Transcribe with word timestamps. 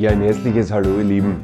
Ja, 0.00 0.12
ein 0.12 0.22
herzliches 0.22 0.72
Hallo, 0.72 0.96
ihr 0.96 1.04
Lieben. 1.04 1.42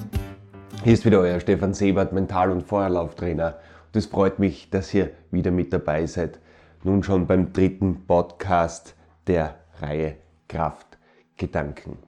Hier 0.82 0.94
ist 0.94 1.04
wieder 1.04 1.20
euer 1.20 1.40
Stefan 1.40 1.74
Sebert, 1.74 2.14
Mental- 2.14 2.50
und 2.50 2.62
Feuerlauftrainer. 2.62 3.58
Und 3.88 3.96
es 3.96 4.06
freut 4.06 4.38
mich, 4.38 4.70
dass 4.70 4.94
ihr 4.94 5.10
wieder 5.30 5.50
mit 5.50 5.74
dabei 5.74 6.06
seid. 6.06 6.40
Nun 6.82 7.02
schon 7.02 7.26
beim 7.26 7.52
dritten 7.52 8.06
Podcast 8.06 8.94
der 9.26 9.56
Reihe 9.82 10.16
Kraftgedanken. 10.48 11.98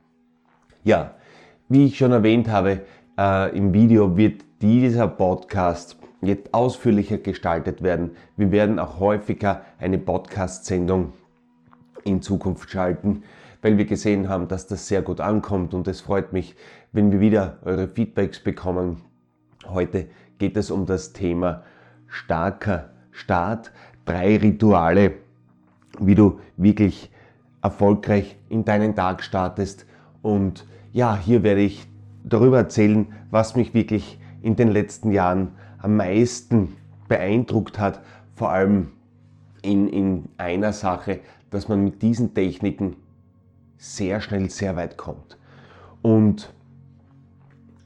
Ja, 0.84 1.16
wie 1.68 1.84
ich 1.84 1.98
schon 1.98 2.12
erwähnt 2.12 2.48
habe, 2.48 2.80
äh, 3.18 3.54
im 3.54 3.74
Video 3.74 4.16
wird 4.16 4.42
dieser 4.62 5.06
Podcast 5.06 5.98
jetzt 6.22 6.54
ausführlicher 6.54 7.18
gestaltet 7.18 7.82
werden. 7.82 8.12
Wir 8.38 8.50
werden 8.52 8.78
auch 8.78 8.98
häufiger 9.00 9.66
eine 9.78 9.98
Podcast-Sendung 9.98 11.12
in 12.04 12.22
Zukunft 12.22 12.70
schalten 12.70 13.22
weil 13.62 13.78
wir 13.78 13.84
gesehen 13.84 14.28
haben, 14.28 14.48
dass 14.48 14.66
das 14.66 14.88
sehr 14.88 15.02
gut 15.02 15.20
ankommt 15.20 15.74
und 15.74 15.88
es 15.88 16.00
freut 16.00 16.32
mich, 16.32 16.54
wenn 16.92 17.12
wir 17.12 17.20
wieder 17.20 17.58
eure 17.62 17.88
Feedbacks 17.88 18.40
bekommen. 18.40 19.02
Heute 19.66 20.06
geht 20.38 20.56
es 20.56 20.70
um 20.70 20.86
das 20.86 21.12
Thema 21.12 21.62
starker 22.06 22.90
Start, 23.10 23.72
drei 24.04 24.36
Rituale, 24.36 25.12
wie 25.98 26.14
du 26.14 26.40
wirklich 26.56 27.10
erfolgreich 27.62 28.36
in 28.48 28.64
deinen 28.64 28.94
Tag 28.94 29.22
startest. 29.22 29.86
Und 30.22 30.66
ja, 30.92 31.16
hier 31.16 31.42
werde 31.42 31.60
ich 31.60 31.86
darüber 32.24 32.58
erzählen, 32.58 33.06
was 33.30 33.56
mich 33.56 33.74
wirklich 33.74 34.20
in 34.42 34.56
den 34.56 34.68
letzten 34.68 35.10
Jahren 35.10 35.52
am 35.78 35.96
meisten 35.96 36.76
beeindruckt 37.08 37.78
hat, 37.78 38.00
vor 38.34 38.50
allem 38.50 38.88
in, 39.62 39.88
in 39.88 40.24
einer 40.36 40.72
Sache, 40.72 41.20
dass 41.50 41.68
man 41.68 41.82
mit 41.82 42.02
diesen 42.02 42.34
Techniken 42.34 42.96
sehr 43.78 44.20
schnell 44.20 44.50
sehr 44.50 44.76
weit 44.76 44.96
kommt. 44.96 45.38
Und 46.02 46.52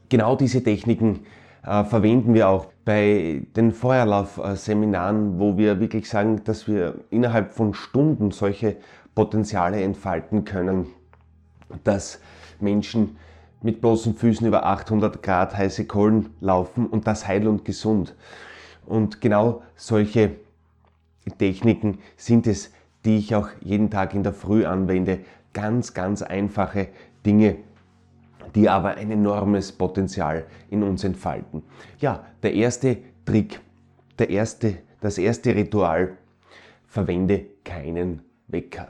genau 0.09 0.35
diese 0.35 0.63
Techniken 0.63 1.21
äh, 1.65 1.83
verwenden 1.83 2.33
wir 2.33 2.49
auch 2.49 2.67
bei 2.83 3.43
den 3.55 3.71
Feuerlaufseminaren, 3.71 5.39
wo 5.39 5.57
wir 5.57 5.79
wirklich 5.79 6.09
sagen, 6.09 6.43
dass 6.43 6.67
wir 6.67 6.95
innerhalb 7.09 7.53
von 7.53 7.73
Stunden 7.73 8.31
solche 8.31 8.75
Potenziale 9.15 9.81
entfalten 9.81 10.43
können, 10.43 10.87
dass 11.83 12.19
Menschen 12.59 13.17
mit 13.61 13.79
bloßen 13.79 14.15
Füßen 14.15 14.45
über 14.45 14.65
800 14.65 15.23
Grad 15.23 15.55
heiße 15.55 15.85
Kohlen 15.85 16.31
laufen 16.41 16.87
und 16.87 17.07
das 17.07 17.27
heil 17.27 17.47
und 17.47 17.63
gesund. 17.63 18.15
Und 18.85 19.21
genau 19.21 19.61
solche 19.75 20.31
Techniken 21.37 21.99
sind 22.17 22.47
es, 22.47 22.71
die 23.05 23.17
ich 23.17 23.35
auch 23.35 23.47
jeden 23.61 23.89
Tag 23.89 24.13
in 24.13 24.23
der 24.23 24.33
Früh 24.33 24.65
anwende, 24.65 25.19
Ganz, 25.53 25.93
ganz 25.93 26.21
einfache 26.21 26.89
Dinge, 27.25 27.57
die 28.55 28.69
aber 28.69 28.95
ein 28.95 29.11
enormes 29.11 29.71
Potenzial 29.71 30.45
in 30.69 30.83
uns 30.83 31.03
entfalten. 31.03 31.63
Ja, 31.99 32.25
der 32.41 32.53
erste 32.53 32.97
Trick, 33.25 33.61
der 34.19 34.29
erste, 34.29 34.77
das 35.01 35.17
erste 35.17 35.55
Ritual, 35.55 36.17
verwende 36.87 37.45
keinen 37.63 38.21
Wecker. 38.47 38.89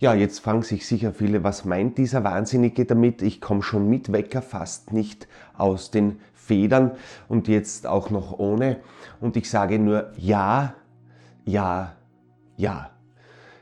Ja, 0.00 0.14
jetzt 0.14 0.38
fragen 0.38 0.62
sich 0.62 0.86
sicher 0.86 1.12
viele, 1.12 1.42
was 1.42 1.64
meint 1.64 1.98
dieser 1.98 2.22
Wahnsinnige 2.22 2.84
damit? 2.84 3.20
Ich 3.20 3.40
komme 3.40 3.62
schon 3.62 3.88
mit 3.88 4.12
Wecker 4.12 4.42
fast 4.42 4.92
nicht 4.92 5.26
aus 5.56 5.90
den 5.90 6.20
Federn 6.34 6.92
und 7.28 7.48
jetzt 7.48 7.86
auch 7.86 8.10
noch 8.10 8.38
ohne. 8.38 8.76
Und 9.20 9.36
ich 9.36 9.50
sage 9.50 9.80
nur 9.80 10.12
ja, 10.16 10.74
ja, 11.44 11.96
ja. 12.56 12.90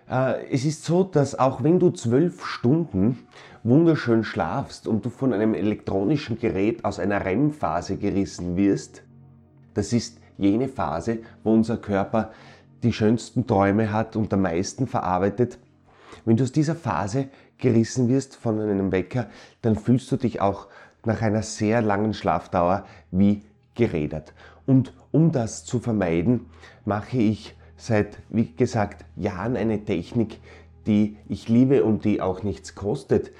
Äh, 0.08 0.46
es 0.50 0.64
ist 0.64 0.84
so, 0.84 1.04
dass 1.04 1.38
auch 1.38 1.62
wenn 1.62 1.78
du 1.78 1.90
zwölf 1.90 2.44
Stunden 2.44 3.26
wunderschön 3.64 4.24
schlafst 4.24 4.86
und 4.86 5.04
du 5.04 5.10
von 5.10 5.32
einem 5.32 5.54
elektronischen 5.54 6.38
Gerät 6.38 6.84
aus 6.84 6.98
einer 6.98 7.24
REM-Phase 7.24 7.96
gerissen 7.96 8.56
wirst, 8.56 9.02
das 9.74 9.92
ist 9.92 10.18
jene 10.38 10.68
Phase, 10.68 11.18
wo 11.42 11.52
unser 11.52 11.76
Körper 11.76 12.30
die 12.82 12.92
schönsten 12.92 13.46
Träume 13.46 13.92
hat 13.92 14.16
und 14.16 14.32
am 14.32 14.42
meisten 14.42 14.86
verarbeitet. 14.86 15.58
Wenn 16.24 16.36
du 16.36 16.44
aus 16.44 16.52
dieser 16.52 16.76
Phase 16.76 17.28
gerissen 17.58 18.08
wirst 18.08 18.36
von 18.36 18.60
einem 18.60 18.92
Wecker, 18.92 19.26
dann 19.62 19.76
fühlst 19.76 20.10
du 20.12 20.16
dich 20.16 20.40
auch 20.40 20.68
nach 21.04 21.22
einer 21.22 21.42
sehr 21.42 21.82
langen 21.82 22.14
Schlafdauer 22.14 22.84
wie 23.10 23.42
gerädert. 23.74 24.34
Und 24.66 24.92
um 25.12 25.32
das 25.32 25.64
zu 25.64 25.78
vermeiden, 25.78 26.46
mache 26.84 27.18
ich 27.18 27.55
seit, 27.76 28.18
wie 28.28 28.52
gesagt, 28.52 29.04
Jahren 29.16 29.56
eine 29.56 29.84
Technik, 29.84 30.40
die 30.86 31.16
ich 31.28 31.48
liebe 31.48 31.84
und 31.84 32.04
die 32.04 32.20
auch 32.20 32.42
nichts 32.42 32.74
kostet. 32.74 33.32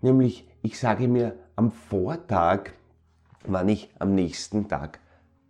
Nämlich, 0.00 0.48
ich 0.62 0.78
sage 0.78 1.08
mir 1.08 1.34
am 1.56 1.70
Vortag, 1.70 2.70
wann 3.44 3.68
ich 3.68 3.90
am 3.98 4.14
nächsten 4.14 4.68
Tag 4.68 5.00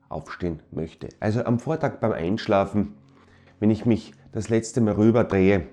aufstehen 0.08 0.60
möchte. 0.70 1.08
Also 1.20 1.44
am 1.44 1.58
Vortag 1.58 2.00
beim 2.00 2.12
Einschlafen, 2.12 2.94
wenn 3.60 3.70
ich 3.70 3.86
mich 3.86 4.12
das 4.32 4.48
letzte 4.48 4.80
Mal 4.80 4.94
rüberdrehe, 4.94 5.66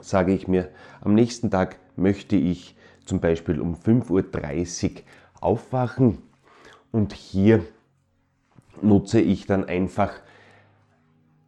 sage 0.00 0.32
ich 0.32 0.48
mir, 0.48 0.70
am 1.00 1.14
nächsten 1.14 1.50
Tag 1.50 1.78
möchte 1.96 2.36
ich 2.36 2.76
zum 3.04 3.20
Beispiel 3.20 3.60
um 3.60 3.74
5.30 3.74 4.90
Uhr 4.90 5.02
aufwachen 5.40 6.18
und 6.92 7.12
hier 7.12 7.64
nutze 8.82 9.20
ich 9.20 9.46
dann 9.46 9.64
einfach 9.64 10.12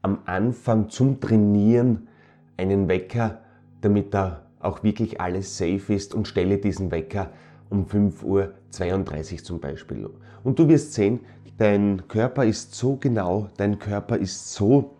am 0.03 0.21
Anfang 0.25 0.88
zum 0.88 1.21
Trainieren 1.21 2.09
einen 2.56 2.88
Wecker, 2.88 3.41
damit 3.81 4.15
da 4.15 4.43
auch 4.61 4.83
wirklich 4.83 5.21
alles 5.21 5.56
safe 5.56 5.94
ist 5.94 6.15
und 6.15 6.28
stelle 6.28 6.59
diesen 6.59 6.91
Wecker 6.91 7.31
um 7.71 7.87
5.32 7.87 8.25
Uhr 8.25 9.44
zum 9.44 9.61
Beispiel. 9.61 10.11
Und 10.44 10.59
du 10.59 10.69
wirst 10.69 10.94
sehen, 10.94 11.21
dein 11.59 12.09
Körper 12.09 12.44
ist 12.44 12.75
so 12.75 12.97
genau, 12.97 13.49
dein 13.56 13.78
Körper 13.78 14.16
ist 14.16 14.53
so 14.53 14.97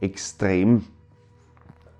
extrem 0.00 0.84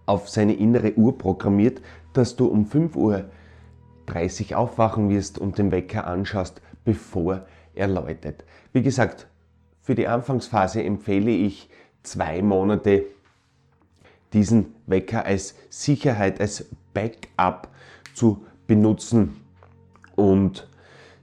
auf 0.07 0.29
seine 0.29 0.55
innere 0.55 0.95
Uhr 0.95 1.17
programmiert, 1.17 1.81
dass 2.13 2.37
du 2.37 2.47
um 2.47 2.67
5.30 2.67 4.53
Uhr 4.53 4.59
aufwachen 4.59 5.09
wirst 5.09 5.39
und 5.39 5.59
den 5.59 5.71
Wecker 5.71 6.07
anschaust, 6.07 6.61
bevor 6.85 7.47
er 7.75 7.89
läutet. 7.89 8.45
Wie 8.73 8.83
gesagt, 8.83 9.29
für 9.81 9.95
die 9.95 10.07
Anfangsphase 10.07 10.83
empfehle 10.83 11.31
ich 11.31 11.69
zwei 12.03 12.43
Monate 12.43 13.05
diesen 14.33 14.75
Wecker 14.87 15.25
als 15.25 15.55
Sicherheit, 15.69 16.41
als 16.41 16.67
Backup 16.95 17.69
zu 18.15 18.45
benutzen 18.67 19.41
und 20.17 20.69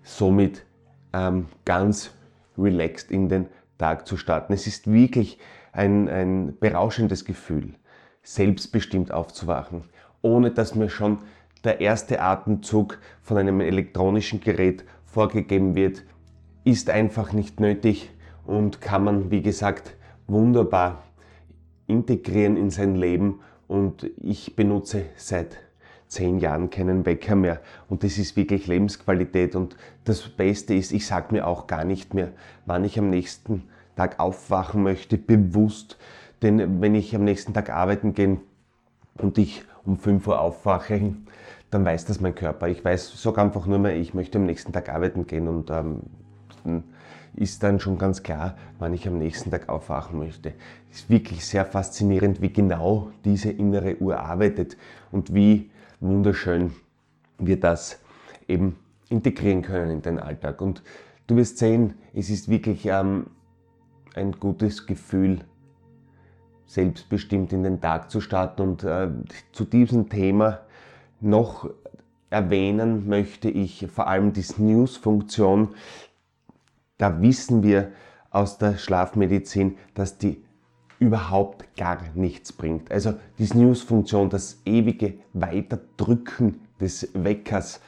somit 0.03 0.65
ähm, 1.13 1.47
ganz 1.65 2.11
relaxed 2.57 3.11
in 3.11 3.29
den 3.29 3.47
Tag 3.77 4.07
zu 4.07 4.17
starten. 4.17 4.53
Es 4.53 4.67
ist 4.67 4.91
wirklich 4.91 5.39
ein, 5.71 6.09
ein 6.09 6.57
berauschendes 6.59 7.25
Gefühl, 7.25 7.75
selbstbestimmt 8.23 9.11
aufzuwachen, 9.11 9.83
ohne 10.21 10.51
dass 10.51 10.75
mir 10.75 10.89
schon 10.89 11.19
der 11.63 11.81
erste 11.81 12.21
Atemzug 12.21 12.99
von 13.21 13.37
einem 13.37 13.61
elektronischen 13.61 14.39
Gerät 14.39 14.83
vorgegeben 15.05 15.75
wird, 15.75 16.03
ist 16.63 16.89
einfach 16.89 17.33
nicht 17.33 17.59
nötig 17.59 18.11
und 18.45 18.81
kann 18.81 19.03
man, 19.03 19.31
wie 19.31 19.41
gesagt, 19.41 19.95
wunderbar 20.29 21.03
integrieren 21.87 22.57
in 22.57 22.69
sein 22.69 22.95
Leben 22.95 23.39
und 23.67 24.09
ich 24.17 24.55
benutze 24.55 25.05
seit 25.15 25.57
zehn 26.07 26.39
Jahren 26.39 26.69
keinen 26.69 27.05
Wecker 27.05 27.35
mehr 27.35 27.61
und 27.87 28.03
das 28.03 28.17
ist 28.17 28.35
wirklich 28.35 28.67
Lebensqualität 28.67 29.55
und 29.55 29.75
das 30.05 30.27
Beste 30.27 30.73
ist, 30.73 30.91
ich 30.91 31.05
sage 31.05 31.33
mir 31.33 31.47
auch 31.47 31.67
gar 31.67 31.85
nicht 31.85 32.13
mehr, 32.13 32.31
wann 32.65 32.83
ich 32.83 32.97
am 32.97 33.09
nächsten 33.09 33.63
Tag 33.95 34.19
aufwachen 34.19 34.81
möchte, 34.81 35.17
bewusst, 35.17 35.97
denn 36.41 36.81
wenn 36.81 36.95
ich 36.95 37.15
am 37.15 37.23
nächsten 37.23 37.53
Tag 37.53 37.69
arbeiten 37.69 38.13
gehe 38.13 38.39
und 39.17 39.37
ich 39.37 39.63
um 39.85 39.97
5 39.97 40.27
Uhr 40.27 40.39
aufwache, 40.39 41.13
dann 41.69 41.85
weiß 41.85 42.05
das 42.05 42.19
mein 42.19 42.33
Körper. 42.35 42.67
Ich 42.67 42.83
weiß, 42.83 43.21
sage 43.21 43.41
einfach 43.41 43.65
nur 43.67 43.79
mehr, 43.79 43.95
ich 43.95 44.13
möchte 44.13 44.37
am 44.37 44.45
nächsten 44.45 44.73
Tag 44.73 44.89
arbeiten 44.89 45.27
gehen 45.27 45.47
und 45.47 45.69
ähm, 45.69 46.83
ist 47.39 47.63
dann 47.63 47.79
schon 47.79 47.97
ganz 47.97 48.21
klar, 48.21 48.57
wann 48.79 48.93
ich 48.93 49.07
am 49.07 49.17
nächsten 49.17 49.49
Tag 49.49 49.69
aufwachen 49.69 50.19
möchte. 50.19 50.53
Es 50.91 50.99
ist 50.99 51.09
wirklich 51.09 51.45
sehr 51.45 51.65
faszinierend, 51.65 52.41
wie 52.41 52.51
genau 52.51 53.11
diese 53.23 53.49
innere 53.49 53.97
Uhr 53.97 54.19
arbeitet 54.19 54.75
und 55.11 55.33
wie 55.33 55.71
wunderschön 56.01 56.73
wir 57.37 57.59
das 57.59 57.99
eben 58.47 58.75
integrieren 59.09 59.61
können 59.61 59.89
in 59.89 60.01
den 60.01 60.19
Alltag. 60.19 60.61
Und 60.61 60.83
du 61.27 61.37
wirst 61.37 61.57
sehen, 61.59 61.93
es 62.13 62.29
ist 62.29 62.49
wirklich 62.49 62.85
ähm, 62.85 63.27
ein 64.15 64.33
gutes 64.33 64.85
Gefühl, 64.85 65.39
selbstbestimmt 66.65 67.53
in 67.53 67.63
den 67.63 67.79
Tag 67.79 68.11
zu 68.11 68.19
starten. 68.19 68.61
Und 68.61 68.83
äh, 68.83 69.09
zu 69.53 69.63
diesem 69.63 70.09
Thema 70.09 70.59
noch 71.21 71.69
erwähnen 72.29 73.07
möchte 73.07 73.49
ich 73.49 73.87
vor 73.89 74.07
allem 74.07 74.33
die 74.33 74.41
Snooze-Funktion, 74.41 75.69
da 76.99 77.21
wissen 77.21 77.63
wir 77.63 77.91
aus 78.29 78.59
der 78.59 78.77
Schlafmedizin, 78.77 79.77
dass 79.95 80.19
die 80.19 80.43
überhaupt 80.99 81.75
gar 81.75 81.97
nichts 82.13 82.53
bringt. 82.53 82.91
Also 82.91 83.15
die 83.39 83.45
Snooze-Funktion, 83.45 84.29
das 84.29 84.61
ewige 84.65 85.15
Weiterdrücken 85.33 86.61
des 86.79 87.09
Weckers, 87.13 87.81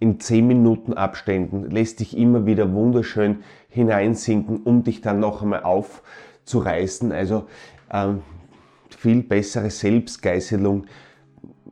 in 0.00 0.20
10 0.20 0.46
Minuten 0.46 0.92
Abständen, 0.92 1.70
lässt 1.70 1.98
dich 1.98 2.16
immer 2.16 2.46
wieder 2.46 2.72
wunderschön 2.72 3.38
hineinsinken, 3.68 4.62
um 4.62 4.84
dich 4.84 5.00
dann 5.00 5.18
noch 5.18 5.42
einmal 5.42 5.64
aufzureißen. 5.64 7.10
Also 7.10 7.48
ähm, 7.90 8.22
viel 8.96 9.22
bessere 9.22 9.70
Selbstgeißelung 9.70 10.86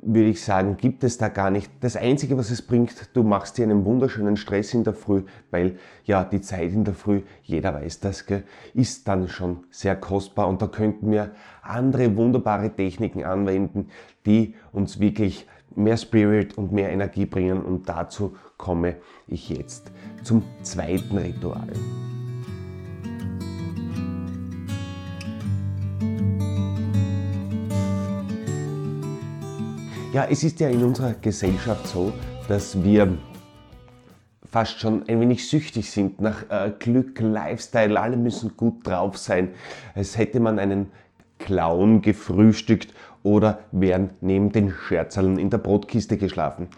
würde 0.06 0.30
ich 0.30 0.42
sagen, 0.42 0.76
gibt 0.76 1.04
es 1.04 1.18
da 1.18 1.28
gar 1.28 1.50
nicht. 1.50 1.70
Das 1.80 1.96
Einzige, 1.96 2.38
was 2.38 2.50
es 2.50 2.62
bringt, 2.62 3.10
du 3.14 3.22
machst 3.22 3.58
dir 3.58 3.64
einen 3.64 3.84
wunderschönen 3.84 4.36
Stress 4.36 4.72
in 4.72 4.84
der 4.84 4.94
Früh, 4.94 5.24
weil 5.50 5.78
ja 6.04 6.24
die 6.24 6.40
Zeit 6.40 6.72
in 6.72 6.84
der 6.84 6.94
Früh, 6.94 7.22
jeder 7.42 7.74
weiß 7.74 8.00
das, 8.00 8.26
gell, 8.26 8.44
ist 8.72 9.08
dann 9.08 9.28
schon 9.28 9.64
sehr 9.70 9.96
kostbar 9.96 10.48
und 10.48 10.62
da 10.62 10.68
könnten 10.68 11.10
wir 11.10 11.32
andere 11.62 12.16
wunderbare 12.16 12.70
Techniken 12.70 13.24
anwenden, 13.24 13.88
die 14.24 14.54
uns 14.72 15.00
wirklich 15.00 15.46
mehr 15.74 15.96
Spirit 15.96 16.56
und 16.56 16.72
mehr 16.72 16.90
Energie 16.90 17.26
bringen 17.26 17.62
und 17.62 17.88
dazu 17.88 18.36
komme 18.56 18.96
ich 19.26 19.50
jetzt 19.50 19.90
zum 20.22 20.42
zweiten 20.62 21.18
Ritual. 21.18 21.68
Ja, 30.16 30.24
es 30.30 30.44
ist 30.44 30.60
ja 30.60 30.70
in 30.70 30.82
unserer 30.82 31.12
Gesellschaft 31.12 31.88
so, 31.88 32.10
dass 32.48 32.82
wir 32.82 33.18
fast 34.46 34.80
schon 34.80 35.06
ein 35.06 35.20
wenig 35.20 35.46
süchtig 35.46 35.90
sind 35.90 36.22
nach 36.22 36.48
äh, 36.48 36.72
Glück, 36.78 37.20
Lifestyle, 37.20 38.00
alle 38.00 38.16
müssen 38.16 38.56
gut 38.56 38.86
drauf 38.86 39.18
sein, 39.18 39.50
als 39.94 40.16
hätte 40.16 40.40
man 40.40 40.58
einen 40.58 40.86
Clown 41.38 42.00
gefrühstückt 42.00 42.94
oder 43.24 43.58
wären 43.72 44.08
neben 44.22 44.52
den 44.52 44.70
Scherzerln 44.70 45.36
in 45.36 45.50
der 45.50 45.58
Brotkiste 45.58 46.16
geschlafen. 46.16 46.68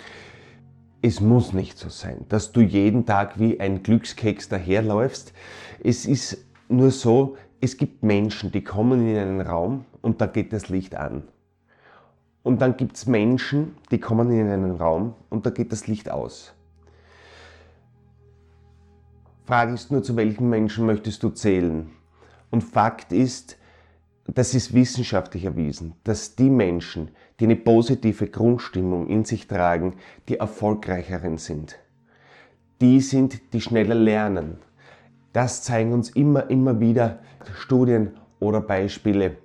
Es 1.01 1.21
muss 1.21 1.53
nicht 1.53 1.79
so 1.79 1.91
sein, 1.91 2.27
dass 2.29 2.51
du 2.51 2.61
jeden 2.61 3.07
Tag 3.07 3.39
wie 3.39 3.61
ein 3.61 3.85
Glückskeks 3.85 4.49
daherläufst. 4.49 5.33
Es 5.81 6.07
ist 6.07 6.45
nur 6.69 6.91
so, 6.91 7.37
es 7.61 7.77
gibt 7.77 8.03
Menschen, 8.03 8.51
die 8.51 8.65
kommen 8.65 9.09
in 9.09 9.17
einen 9.17 9.41
Raum 9.43 9.85
und 10.03 10.21
da 10.21 10.27
geht 10.27 10.53
das 10.53 10.71
Licht 10.71 10.97
an. 10.97 11.23
Und 12.49 12.63
dann 12.63 12.79
gibt 12.79 12.97
es 12.97 13.05
Menschen, 13.05 13.77
die 13.91 14.01
kommen 14.01 14.31
in 14.31 14.49
einen 14.49 14.77
Raum 14.77 15.15
und 15.29 15.45
da 15.45 15.51
geht 15.51 15.71
das 15.71 15.87
Licht 15.87 16.11
aus. 16.11 16.55
Frage 19.45 19.75
ist 19.75 19.93
nur, 19.93 20.03
zu 20.03 20.17
welchen 20.17 20.49
Menschen 20.49 20.87
möchtest 20.87 21.23
du 21.23 21.29
zählen? 21.29 21.91
Und 22.51 22.65
Fakt 22.65 23.13
ist, 23.13 23.59
das 24.25 24.55
ist 24.55 24.73
wissenschaftlich 24.73 25.45
erwiesen, 25.45 25.93
dass 26.05 26.37
die 26.37 26.49
Menschen, 26.49 27.11
die 27.39 27.45
eine 27.45 27.57
positive 27.57 28.29
Grundstimmung 28.29 29.09
in 29.09 29.27
sich 29.27 29.47
tragen, 29.47 29.97
die 30.31 30.39
erfolgreicheren 30.39 31.37
sind. 31.37 31.79
Die 32.81 33.03
sind, 33.03 33.53
die 33.53 33.61
schneller 33.61 33.95
lernen. 33.95 34.57
Das 35.35 35.65
zeigen 35.65 35.93
uns 35.93 36.09
immer, 36.09 36.49
immer 36.49 36.81
wieder 36.81 37.19
Studien 37.59 38.17
oder 38.41 38.63
Beispiele, 38.63 39.37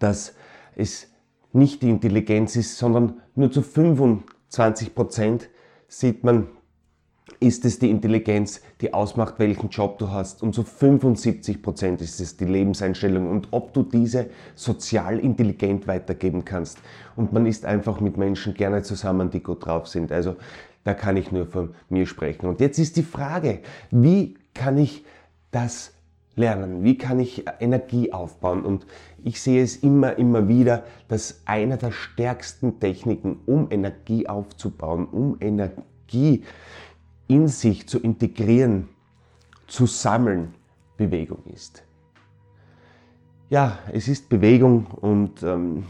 dass 0.00 0.34
es 0.74 1.13
nicht 1.54 1.82
die 1.82 1.90
Intelligenz 1.90 2.56
ist, 2.56 2.76
sondern 2.78 3.20
nur 3.34 3.50
zu 3.50 3.62
25 3.62 4.94
Prozent 4.94 5.48
sieht 5.88 6.24
man, 6.24 6.48
ist 7.40 7.64
es 7.64 7.78
die 7.78 7.90
Intelligenz, 7.90 8.60
die 8.80 8.92
ausmacht, 8.92 9.38
welchen 9.38 9.70
Job 9.70 9.98
du 9.98 10.10
hast. 10.10 10.42
Und 10.42 10.54
zu 10.54 10.62
75 10.62 11.62
Prozent 11.62 12.00
ist 12.02 12.20
es 12.20 12.36
die 12.36 12.44
Lebenseinstellung 12.44 13.30
und 13.30 13.48
ob 13.50 13.72
du 13.72 13.82
diese 13.82 14.30
sozial 14.54 15.18
intelligent 15.18 15.86
weitergeben 15.86 16.44
kannst. 16.44 16.78
Und 17.16 17.32
man 17.32 17.46
ist 17.46 17.64
einfach 17.64 18.00
mit 18.00 18.16
Menschen 18.16 18.54
gerne 18.54 18.82
zusammen, 18.82 19.30
die 19.30 19.42
gut 19.42 19.64
drauf 19.64 19.88
sind. 19.88 20.12
Also 20.12 20.36
da 20.84 20.92
kann 20.92 21.16
ich 21.16 21.32
nur 21.32 21.46
von 21.46 21.74
mir 21.88 22.06
sprechen. 22.06 22.46
Und 22.46 22.60
jetzt 22.60 22.78
ist 22.78 22.96
die 22.96 23.02
Frage, 23.02 23.60
wie 23.90 24.36
kann 24.52 24.76
ich 24.76 25.04
das 25.50 25.93
lernen? 26.36 26.84
Wie 26.84 26.98
kann 26.98 27.20
ich 27.20 27.44
Energie 27.60 28.12
aufbauen? 28.12 28.64
Und 28.64 28.86
ich 29.22 29.40
sehe 29.40 29.62
es 29.62 29.76
immer, 29.76 30.18
immer 30.18 30.48
wieder, 30.48 30.84
dass 31.08 31.42
einer 31.46 31.76
der 31.76 31.92
stärksten 31.92 32.80
Techniken, 32.80 33.40
um 33.46 33.70
Energie 33.70 34.28
aufzubauen, 34.28 35.06
um 35.06 35.36
Energie 35.40 36.44
in 37.28 37.48
sich 37.48 37.88
zu 37.88 37.98
integrieren, 37.98 38.88
zu 39.66 39.86
sammeln, 39.86 40.54
Bewegung 40.96 41.42
ist. 41.52 41.82
Ja, 43.50 43.78
es 43.92 44.08
ist 44.08 44.28
Bewegung 44.28 44.86
und 44.86 45.42
ähm, 45.42 45.84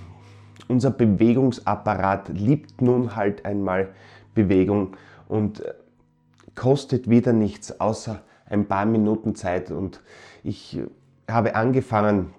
unser 0.69 0.91
Bewegungsapparat 0.91 2.29
liebt 2.31 2.81
nun 2.81 3.17
halt 3.17 3.44
einmal 3.44 3.91
Bewegung 4.35 4.96
und 5.29 5.61
äh, 5.61 5.75
kostet 6.55 7.08
wieder 7.08 7.32
nichts 7.32 7.81
außer 7.81 8.23
ein 8.46 8.67
paar 8.67 8.87
Minuten 8.87 9.35
Zeit 9.35 9.70
und 9.70 10.00
ich 10.43 10.81
habe 11.29 11.55
angefangen 11.55 12.35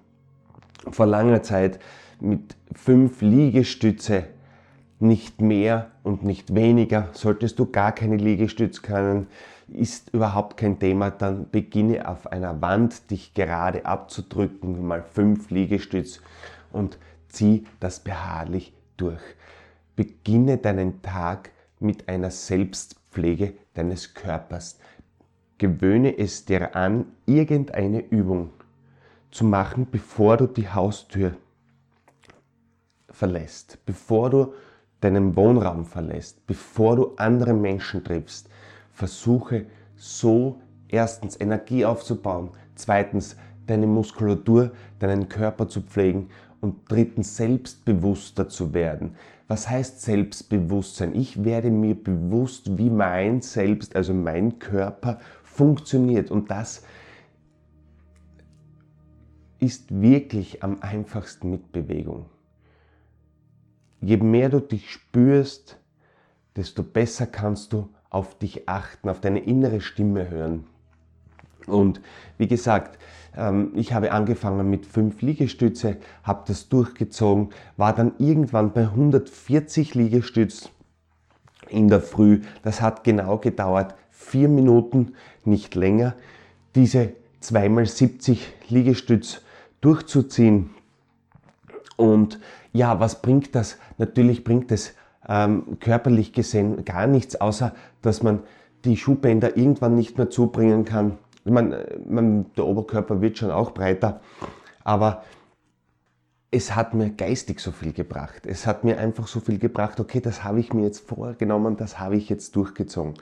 vor 0.90 1.06
langer 1.06 1.42
Zeit 1.42 1.78
mit 2.20 2.56
fünf 2.72 3.20
Liegestütze, 3.20 4.24
nicht 4.98 5.40
mehr 5.40 5.90
und 6.02 6.24
nicht 6.24 6.54
weniger. 6.54 7.08
Solltest 7.12 7.58
du 7.58 7.66
gar 7.66 7.92
keine 7.92 8.16
Liegestütze 8.16 8.80
können, 8.80 9.26
ist 9.68 10.14
überhaupt 10.14 10.56
kein 10.56 10.78
Thema, 10.78 11.10
dann 11.10 11.50
beginne 11.50 12.08
auf 12.08 12.30
einer 12.30 12.62
Wand 12.62 13.10
dich 13.10 13.34
gerade 13.34 13.84
abzudrücken, 13.84 14.86
mal 14.86 15.02
fünf 15.02 15.50
Liegestütze 15.50 16.20
und 16.72 16.98
zieh 17.28 17.66
das 17.80 18.00
beharrlich 18.00 18.72
durch. 18.96 19.22
Beginne 19.96 20.58
deinen 20.58 21.02
Tag 21.02 21.50
mit 21.80 22.08
einer 22.08 22.30
Selbstpflege 22.30 23.54
deines 23.74 24.14
Körpers. 24.14 24.78
Gewöhne 25.58 26.18
es 26.18 26.44
dir 26.44 26.76
an, 26.76 27.06
irgendeine 27.24 28.00
Übung 28.00 28.50
zu 29.30 29.44
machen, 29.44 29.86
bevor 29.90 30.36
du 30.36 30.46
die 30.46 30.68
Haustür 30.68 31.34
verlässt, 33.08 33.78
bevor 33.86 34.30
du 34.30 34.52
deinen 35.00 35.34
Wohnraum 35.36 35.84
verlässt, 35.84 36.46
bevor 36.46 36.96
du 36.96 37.14
andere 37.16 37.54
Menschen 37.54 38.04
triffst. 38.04 38.48
Versuche 38.92 39.66
so 39.96 40.60
erstens 40.88 41.40
Energie 41.40 41.84
aufzubauen, 41.84 42.50
zweitens 42.74 43.36
deine 43.66 43.86
Muskulatur, 43.86 44.72
deinen 44.98 45.28
Körper 45.28 45.68
zu 45.68 45.80
pflegen 45.80 46.28
und 46.60 46.76
drittens 46.88 47.36
selbstbewusster 47.36 48.48
zu 48.48 48.74
werden. 48.74 49.16
Was 49.48 49.68
heißt 49.68 50.02
Selbstbewusstsein? 50.02 51.14
Ich 51.14 51.44
werde 51.44 51.70
mir 51.70 51.94
bewusst, 51.94 52.78
wie 52.78 52.90
mein 52.90 53.42
Selbst, 53.42 53.94
also 53.94 54.12
mein 54.12 54.58
Körper 54.58 55.18
funktioniert. 55.56 56.30
Und 56.30 56.50
das 56.50 56.84
ist 59.58 60.00
wirklich 60.00 60.62
am 60.62 60.82
einfachsten 60.82 61.50
mit 61.50 61.72
Bewegung. 61.72 62.26
Je 64.00 64.18
mehr 64.18 64.50
du 64.50 64.60
dich 64.60 64.92
spürst, 64.92 65.78
desto 66.54 66.82
besser 66.82 67.26
kannst 67.26 67.72
du 67.72 67.88
auf 68.10 68.38
dich 68.38 68.68
achten, 68.68 69.08
auf 69.08 69.20
deine 69.20 69.40
innere 69.40 69.80
Stimme 69.80 70.30
hören. 70.30 70.64
Und 71.66 72.00
wie 72.38 72.46
gesagt, 72.46 72.98
ähm, 73.36 73.72
ich 73.74 73.92
habe 73.92 74.12
angefangen 74.12 74.70
mit 74.70 74.86
fünf 74.86 75.22
Liegestütze, 75.22 75.96
habe 76.22 76.44
das 76.46 76.68
durchgezogen, 76.68 77.50
war 77.76 77.94
dann 77.94 78.12
irgendwann 78.18 78.72
bei 78.72 78.82
140 78.82 79.94
Liegestütz 79.94 80.70
in 81.68 81.88
der 81.88 82.00
Früh. 82.00 82.42
Das 82.62 82.80
hat 82.80 83.02
genau 83.02 83.38
gedauert, 83.38 83.94
vier 84.16 84.48
Minuten, 84.48 85.14
nicht 85.44 85.74
länger, 85.74 86.14
diese 86.74 87.12
zweimal 87.40 87.86
70 87.86 88.48
Liegestütz 88.68 89.42
durchzuziehen. 89.80 90.70
Und 91.96 92.40
ja, 92.72 92.98
was 92.98 93.22
bringt 93.22 93.54
das? 93.54 93.78
Natürlich 93.98 94.42
bringt 94.42 94.72
es 94.72 94.94
ähm, 95.28 95.78
körperlich 95.80 96.32
gesehen 96.32 96.84
gar 96.84 97.06
nichts, 97.06 97.40
außer 97.40 97.74
dass 98.02 98.22
man 98.22 98.40
die 98.84 98.96
Schuhbänder 98.96 99.56
irgendwann 99.56 99.94
nicht 99.94 100.18
mehr 100.18 100.30
zubringen 100.30 100.84
kann. 100.84 101.18
Ich 101.44 101.52
meine, 101.52 101.86
man, 102.08 102.46
der 102.56 102.66
Oberkörper 102.66 103.20
wird 103.20 103.38
schon 103.38 103.50
auch 103.50 103.72
breiter, 103.72 104.20
aber 104.82 105.22
es 106.50 106.74
hat 106.74 106.94
mir 106.94 107.10
geistig 107.10 107.60
so 107.60 107.70
viel 107.70 107.92
gebracht. 107.92 108.46
Es 108.46 108.66
hat 108.66 108.82
mir 108.82 108.98
einfach 108.98 109.26
so 109.26 109.40
viel 109.40 109.58
gebracht, 109.58 110.00
okay, 110.00 110.20
das 110.20 110.42
habe 110.42 110.60
ich 110.60 110.72
mir 110.72 110.84
jetzt 110.84 111.06
vorgenommen, 111.06 111.76
das 111.76 111.98
habe 111.98 112.16
ich 112.16 112.28
jetzt 112.28 112.56
durchgezogen. 112.56 113.14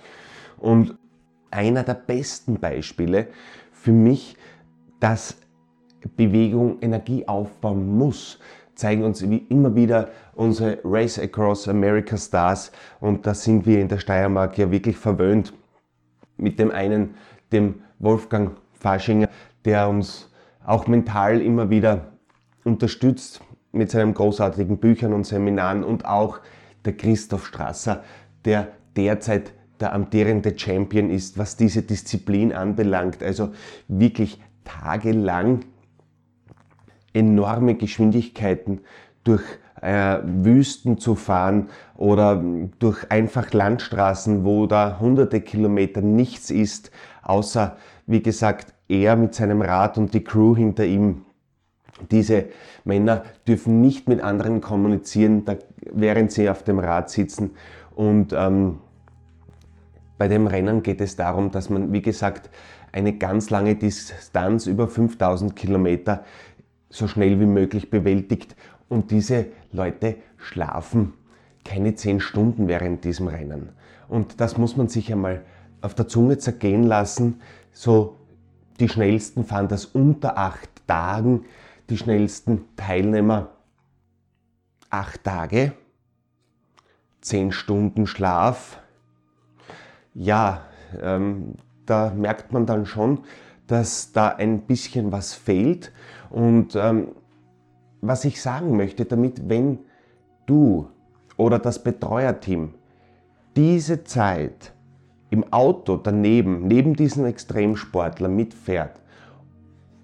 Und 0.59 0.97
einer 1.51 1.83
der 1.83 1.95
besten 1.95 2.59
Beispiele 2.59 3.29
für 3.73 3.93
mich, 3.93 4.37
dass 5.01 5.37
Bewegung 6.17 6.79
Energie 6.81 7.27
aufbauen 7.27 7.97
muss, 7.97 8.39
zeigen 8.75 9.05
uns 9.05 9.29
wie 9.29 9.39
immer 9.49 9.75
wieder 9.75 10.09
unsere 10.35 10.79
Race 10.85 11.19
Across 11.19 11.69
America 11.69 12.17
Stars. 12.17 12.73
Und 13.01 13.27
da 13.27 13.35
sind 13.35 13.67
wir 13.67 13.81
in 13.81 13.89
der 13.89 13.99
Steiermark 13.99 14.59
ja 14.59 14.71
wirklich 14.71 14.97
verwöhnt 14.97 15.53
mit 16.37 16.59
dem 16.59 16.71
einen, 16.71 17.15
dem 17.53 17.83
Wolfgang 17.99 18.57
Faschinger, 18.73 19.29
der 19.65 19.89
uns 19.89 20.31
auch 20.65 20.87
mental 20.87 21.41
immer 21.41 21.71
wieder 21.71 22.13
unterstützt 22.65 23.41
mit 23.73 23.91
seinen 23.91 24.15
großartigen 24.15 24.79
Büchern 24.79 25.13
und 25.13 25.25
Seminaren. 25.25 25.85
Und 25.85 26.05
auch 26.05 26.41
der 26.85 26.97
Christoph 26.97 27.47
Strasser, 27.47 28.03
der 28.45 28.69
derzeit 28.97 29.53
der 29.81 29.93
amtierende 29.93 30.59
Champion 30.59 31.11
ist, 31.11 31.39
was 31.39 31.57
diese 31.57 31.83
Disziplin 31.83 32.53
anbelangt. 32.53 33.23
Also 33.23 33.51
wirklich 33.89 34.41
tagelang 34.65 35.61
enorme 37.13 37.75
Geschwindigkeiten 37.75 38.81
durch 39.23 39.43
äh, 39.81 40.19
Wüsten 40.25 40.99
zu 40.99 41.15
fahren 41.15 41.69
oder 41.97 42.43
durch 42.79 43.11
einfach 43.11 43.53
Landstraßen, 43.53 44.45
wo 44.45 44.67
da 44.67 44.99
hunderte 45.01 45.41
Kilometer 45.41 46.01
nichts 46.01 46.51
ist, 46.51 46.91
außer, 47.23 47.77
wie 48.07 48.23
gesagt, 48.23 48.75
er 48.89 49.17
mit 49.17 49.35
seinem 49.35 49.63
Rad 49.63 49.99
und 49.99 50.15
die 50.15 50.25
Crew 50.25 50.57
hinter 50.57 50.85
ihm. 50.85 51.23
Diese 52.11 52.47
Männer 52.85 53.23
dürfen 53.47 53.81
nicht 53.81 54.09
mit 54.09 54.21
anderen 54.21 54.61
kommunizieren, 54.61 55.45
während 55.93 56.33
sie 56.33 56.51
auf 56.51 56.65
dem 56.65 56.79
Rad 56.79 57.09
sitzen. 57.09 57.53
Und 57.95 58.33
ähm, 58.37 58.81
bei 60.19 60.29
dem 60.29 60.47
Rennen 60.47 60.83
geht 60.83 61.01
es 61.01 61.17
darum, 61.17 61.51
dass 61.51 61.71
man, 61.71 61.93
wie 61.93 62.03
gesagt, 62.03 62.51
eine 62.93 63.17
ganz 63.17 63.51
lange 63.51 63.75
Distanz 63.75 64.67
über 64.67 64.89
5000 64.89 65.57
Kilometer 65.57 66.25
so 66.89 67.09
schnell 67.09 67.41
wie 67.41 67.47
möglich 67.47 67.91
bewältigt. 67.91 68.55
Und 68.89 69.11
diese 69.11 69.47
Leute 69.73 70.17
schlafen 70.37 71.15
keine 71.65 71.95
10 71.95 72.21
Stunden 72.21 72.69
während 72.69 73.05
diesem 73.05 73.27
Rennen. 73.27 73.71
Und 74.09 74.41
das 74.41 74.59
muss 74.59 74.77
man 74.77 74.89
sich 74.89 75.11
einmal 75.11 75.43
auf 75.81 75.95
der 75.95 76.07
Zunge 76.07 76.39
zergehen 76.39 76.85
lassen. 76.85 77.41
So 77.73 78.17
die 78.81 78.89
schnellsten 78.89 79.45
fahren 79.45 79.69
das 79.69 79.87
unter 79.87 80.39
8 80.39 80.87
Tagen, 80.87 81.47
die 81.91 81.97
schnellsten 81.97 82.65
Teilnehmer 82.77 83.49
8 84.91 85.25
Tage, 85.25 85.73
10 87.23 87.53
Stunden 87.53 88.07
Schlaf. 88.07 88.79
Ja, 90.15 90.63
ähm, 91.03 91.55
da 91.87 92.11
merkt 92.11 92.53
man 92.53 92.67
dann 92.67 92.87
schon, 92.87 93.21
dass 93.67 94.13
da 94.13 94.29
ein 94.29 94.63
bisschen 94.63 95.13
was 95.13 95.35
fehlt. 95.35 95.93
Und 96.31 96.77
ähm, 96.77 97.09
was 98.01 98.25
ich 98.25 98.41
sagen 98.41 98.77
möchte 98.77 99.05
damit, 99.05 99.49
wenn 99.49 99.81
du 100.47 100.89
oder 101.37 101.59
das 101.59 101.83
Betreuerteam 101.83 102.75
diese 103.57 104.05
Zeit 104.05 104.73
im 105.31 105.53
Auto 105.53 105.97
daneben, 105.97 106.69
neben 106.69 106.95
diesem 106.95 107.25
Extremsportler 107.25 108.29
mitfährt 108.29 109.01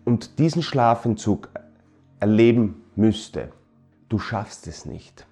und 0.04 0.38
diesen 0.38 0.62
Schlafentzug 0.62 1.50
erleben 2.18 2.82
müsste, 2.96 3.52
du 4.08 4.18
schaffst 4.18 4.66
es 4.66 4.86
nicht. 4.86 5.26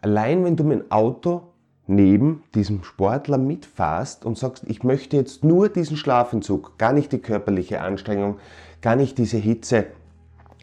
Allein 0.00 0.44
wenn 0.44 0.56
du 0.56 0.64
mit 0.64 0.80
dem 0.80 0.90
Auto 0.90 1.51
neben 1.86 2.44
diesem 2.54 2.84
Sportler 2.84 3.38
mitfährst 3.38 4.24
und 4.24 4.38
sagst, 4.38 4.64
ich 4.66 4.84
möchte 4.84 5.16
jetzt 5.16 5.44
nur 5.44 5.68
diesen 5.68 5.96
Schlafentzug, 5.96 6.78
gar 6.78 6.92
nicht 6.92 7.12
die 7.12 7.18
körperliche 7.18 7.80
Anstrengung, 7.80 8.38
gar 8.80 8.96
nicht 8.96 9.18
diese 9.18 9.38
Hitze, 9.38 9.86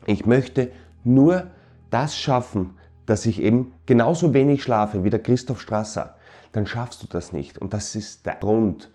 ich 0.05 0.25
möchte 0.25 0.71
nur 1.03 1.47
das 1.89 2.17
schaffen, 2.17 2.77
dass 3.05 3.25
ich 3.25 3.41
eben 3.41 3.73
genauso 3.85 4.33
wenig 4.33 4.63
schlafe 4.63 5.03
wie 5.03 5.09
der 5.09 5.21
Christoph 5.21 5.61
Strasser, 5.61 6.15
dann 6.51 6.65
schaffst 6.65 7.03
du 7.03 7.07
das 7.07 7.33
nicht. 7.33 7.57
Und 7.57 7.73
das 7.73 7.95
ist 7.95 8.25
der 8.25 8.35
Grund, 8.35 8.91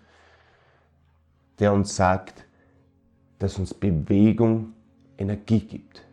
der 1.59 1.73
uns 1.73 1.95
sagt, 1.95 2.45
dass 3.39 3.59
uns 3.59 3.73
Bewegung 3.73 4.73
Energie 5.17 5.59
gibt. 5.59 6.05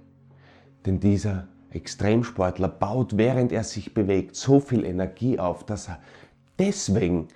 Denn 0.85 1.01
dieser 1.01 1.49
Extremsportler 1.75 2.69
baut, 2.69 3.17
während 3.17 3.53
er 3.53 3.65
sich 3.65 3.95
bewegt, 3.95 4.37
so 4.37 4.61
viel 4.61 4.85
Energie 4.85 5.39
auf, 5.39 5.65
dass 5.65 5.89
er 5.89 5.99
deswegen 6.59 7.29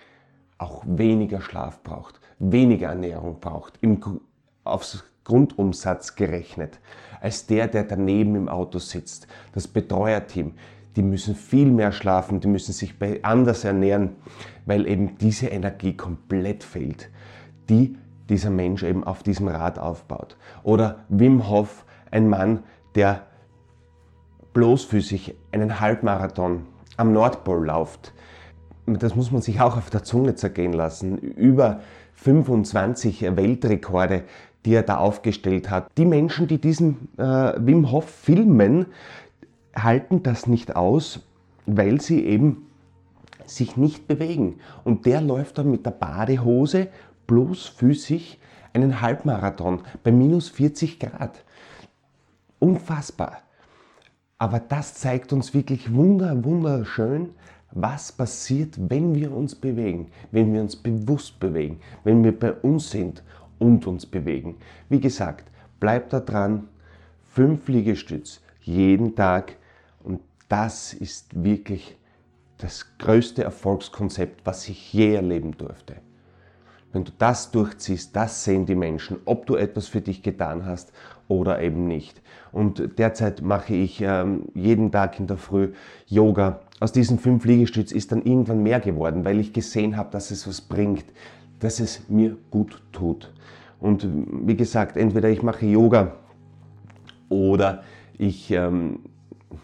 auch 0.58 0.84
weniger 0.86 1.40
Schlaf 1.40 1.82
braucht, 1.82 2.20
weniger 2.38 2.88
Ernährung 2.88 3.40
braucht, 3.40 3.74
im, 3.80 4.00
aufs 4.64 5.04
Grundumsatz 5.24 6.14
gerechnet, 6.14 6.78
als 7.20 7.46
der, 7.46 7.66
der 7.68 7.84
daneben 7.84 8.36
im 8.36 8.48
Auto 8.48 8.78
sitzt. 8.78 9.26
Das 9.52 9.66
Betreuerteam, 9.66 10.54
die 10.94 11.02
müssen 11.02 11.34
viel 11.34 11.70
mehr 11.70 11.92
schlafen, 11.92 12.40
die 12.40 12.48
müssen 12.48 12.72
sich 12.72 12.94
anders 13.22 13.64
ernähren, 13.64 14.16
weil 14.64 14.86
eben 14.86 15.18
diese 15.18 15.48
Energie 15.48 15.96
komplett 15.96 16.64
fehlt, 16.64 17.10
die 17.68 17.98
dieser 18.28 18.50
Mensch 18.50 18.82
eben 18.82 19.04
auf 19.04 19.22
diesem 19.22 19.48
Rad 19.48 19.78
aufbaut. 19.78 20.36
Oder 20.62 21.04
Wim 21.08 21.48
Hof, 21.48 21.84
ein 22.10 22.28
Mann, 22.28 22.62
der 22.94 23.26
bloßfüßig 24.56 25.34
einen 25.52 25.80
Halbmarathon 25.80 26.62
am 26.96 27.12
Nordpol 27.12 27.66
läuft. 27.66 28.14
Das 28.86 29.14
muss 29.14 29.30
man 29.30 29.42
sich 29.42 29.60
auch 29.60 29.76
auf 29.76 29.90
der 29.90 30.02
Zunge 30.02 30.34
zergehen 30.34 30.72
lassen. 30.72 31.18
Über 31.18 31.80
25 32.14 33.36
Weltrekorde, 33.36 34.24
die 34.64 34.72
er 34.72 34.82
da 34.82 34.96
aufgestellt 34.96 35.68
hat. 35.68 35.90
Die 35.98 36.06
Menschen, 36.06 36.48
die 36.48 36.58
diesen 36.58 37.10
äh, 37.18 37.52
Wim 37.58 37.90
Hof 37.90 38.08
filmen, 38.08 38.86
halten 39.76 40.22
das 40.22 40.46
nicht 40.46 40.74
aus, 40.74 41.20
weil 41.66 42.00
sie 42.00 42.24
eben 42.24 42.66
sich 43.44 43.76
nicht 43.76 44.08
bewegen. 44.08 44.60
Und 44.84 45.04
der 45.04 45.20
läuft 45.20 45.58
dann 45.58 45.70
mit 45.70 45.84
der 45.84 45.90
Badehose 45.90 46.88
bloßfüßig 47.26 48.40
einen 48.72 49.02
Halbmarathon 49.02 49.82
bei 50.02 50.12
minus 50.12 50.48
40 50.48 50.98
Grad. 50.98 51.44
Unfassbar. 52.58 53.42
Aber 54.38 54.60
das 54.60 54.94
zeigt 54.94 55.32
uns 55.32 55.54
wirklich 55.54 55.94
wunder, 55.94 56.44
wunderschön, 56.44 57.30
was 57.70 58.12
passiert, 58.12 58.74
wenn 58.78 59.14
wir 59.14 59.32
uns 59.32 59.54
bewegen, 59.54 60.10
wenn 60.30 60.52
wir 60.52 60.60
uns 60.60 60.76
bewusst 60.76 61.40
bewegen, 61.40 61.80
wenn 62.04 62.22
wir 62.22 62.38
bei 62.38 62.52
uns 62.52 62.90
sind 62.90 63.22
und 63.58 63.86
uns 63.86 64.06
bewegen. 64.06 64.56
Wie 64.88 65.00
gesagt, 65.00 65.50
bleibt 65.80 66.12
da 66.12 66.20
dran, 66.20 66.68
fünf 67.32 67.68
Liegestütz 67.68 68.40
jeden 68.60 69.14
Tag 69.14 69.56
und 70.02 70.20
das 70.48 70.92
ist 70.92 71.42
wirklich 71.42 71.96
das 72.58 72.86
größte 72.98 73.44
Erfolgskonzept, 73.44 74.44
was 74.44 74.68
ich 74.68 74.92
je 74.92 75.14
erleben 75.14 75.56
durfte. 75.56 75.96
Wenn 76.92 77.04
du 77.04 77.12
das 77.18 77.50
durchziehst, 77.50 78.14
das 78.16 78.44
sehen 78.44 78.66
die 78.66 78.74
Menschen, 78.74 79.18
ob 79.24 79.46
du 79.46 79.56
etwas 79.56 79.88
für 79.88 80.00
dich 80.00 80.22
getan 80.22 80.64
hast 80.64 80.92
oder 81.28 81.60
eben 81.60 81.86
nicht. 81.86 82.22
Und 82.52 82.98
derzeit 82.98 83.42
mache 83.42 83.74
ich 83.74 84.00
ähm, 84.00 84.46
jeden 84.54 84.90
Tag 84.92 85.18
in 85.20 85.26
der 85.26 85.36
Früh 85.36 85.72
Yoga. 86.06 86.60
Aus 86.80 86.92
diesen 86.92 87.18
fünf 87.18 87.44
Liegestütz 87.44 87.92
ist 87.92 88.12
dann 88.12 88.22
irgendwann 88.22 88.62
mehr 88.62 88.80
geworden, 88.80 89.24
weil 89.24 89.40
ich 89.40 89.52
gesehen 89.52 89.96
habe, 89.96 90.10
dass 90.10 90.30
es 90.30 90.46
was 90.46 90.60
bringt, 90.60 91.04
dass 91.58 91.80
es 91.80 92.08
mir 92.08 92.36
gut 92.50 92.82
tut. 92.92 93.32
Und 93.80 94.08
wie 94.46 94.56
gesagt, 94.56 94.96
entweder 94.96 95.28
ich 95.28 95.42
mache 95.42 95.66
Yoga 95.66 96.12
oder 97.28 97.82
ich 98.16 98.50
ähm, 98.50 99.00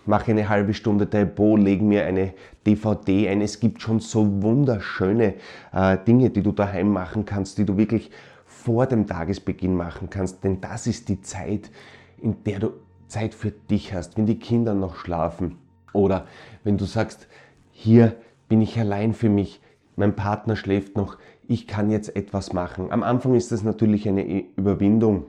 mache 0.06 0.30
eine 0.30 0.48
halbe 0.48 0.74
Stunde 0.74 1.08
Tempo, 1.08 1.56
lege 1.56 1.84
mir 1.84 2.04
eine 2.06 2.34
DVD 2.66 3.28
ein. 3.28 3.40
Es 3.40 3.60
gibt 3.60 3.82
schon 3.82 4.00
so 4.00 4.42
wunderschöne 4.42 5.34
äh, 5.72 5.98
Dinge, 6.06 6.30
die 6.30 6.42
du 6.42 6.52
daheim 6.52 6.88
machen 6.88 7.24
kannst, 7.24 7.58
die 7.58 7.64
du 7.64 7.76
wirklich 7.76 8.10
vor 8.46 8.86
dem 8.86 9.06
Tagesbeginn 9.06 9.74
machen 9.74 10.08
kannst. 10.10 10.44
Denn 10.44 10.60
das 10.60 10.86
ist 10.86 11.08
die 11.08 11.20
Zeit, 11.20 11.70
in 12.18 12.44
der 12.44 12.60
du 12.60 12.72
Zeit 13.08 13.34
für 13.34 13.50
dich 13.50 13.92
hast, 13.92 14.16
wenn 14.16 14.26
die 14.26 14.38
Kinder 14.38 14.74
noch 14.74 14.96
schlafen. 14.96 15.58
Oder 15.92 16.26
wenn 16.64 16.78
du 16.78 16.84
sagst, 16.84 17.28
hier 17.70 18.14
bin 18.48 18.60
ich 18.60 18.78
allein 18.78 19.12
für 19.12 19.28
mich, 19.28 19.60
mein 19.96 20.16
Partner 20.16 20.56
schläft 20.56 20.96
noch, 20.96 21.18
ich 21.46 21.66
kann 21.66 21.90
jetzt 21.90 22.16
etwas 22.16 22.52
machen. 22.52 22.90
Am 22.90 23.02
Anfang 23.02 23.34
ist 23.34 23.52
das 23.52 23.62
natürlich 23.62 24.08
eine 24.08 24.24
Überwindung, 24.56 25.24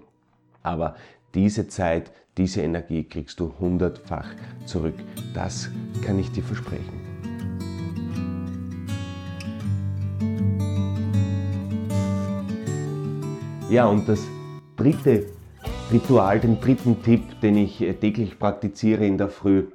aber 0.61 0.95
diese 1.33 1.67
Zeit, 1.67 2.11
diese 2.37 2.61
Energie 2.61 3.03
kriegst 3.03 3.39
du 3.39 3.53
hundertfach 3.59 4.27
zurück. 4.65 4.95
Das 5.33 5.69
kann 6.03 6.17
ich 6.17 6.31
dir 6.31 6.43
versprechen. 6.43 6.99
Ja, 13.69 13.85
und 13.85 14.07
das 14.07 14.23
dritte 14.75 15.27
Ritual, 15.91 16.39
den 16.39 16.59
dritten 16.59 17.01
Tipp, 17.01 17.39
den 17.41 17.57
ich 17.57 17.81
äh, 17.81 17.93
täglich 17.93 18.37
praktiziere 18.37 19.05
in 19.05 19.17
der 19.17 19.29
Früh, 19.29 19.65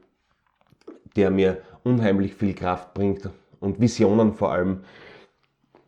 der 1.16 1.30
mir 1.30 1.62
unheimlich 1.84 2.34
viel 2.34 2.54
Kraft 2.54 2.94
bringt 2.94 3.28
und 3.60 3.80
Visionen 3.80 4.34
vor 4.34 4.52
allem, 4.52 4.80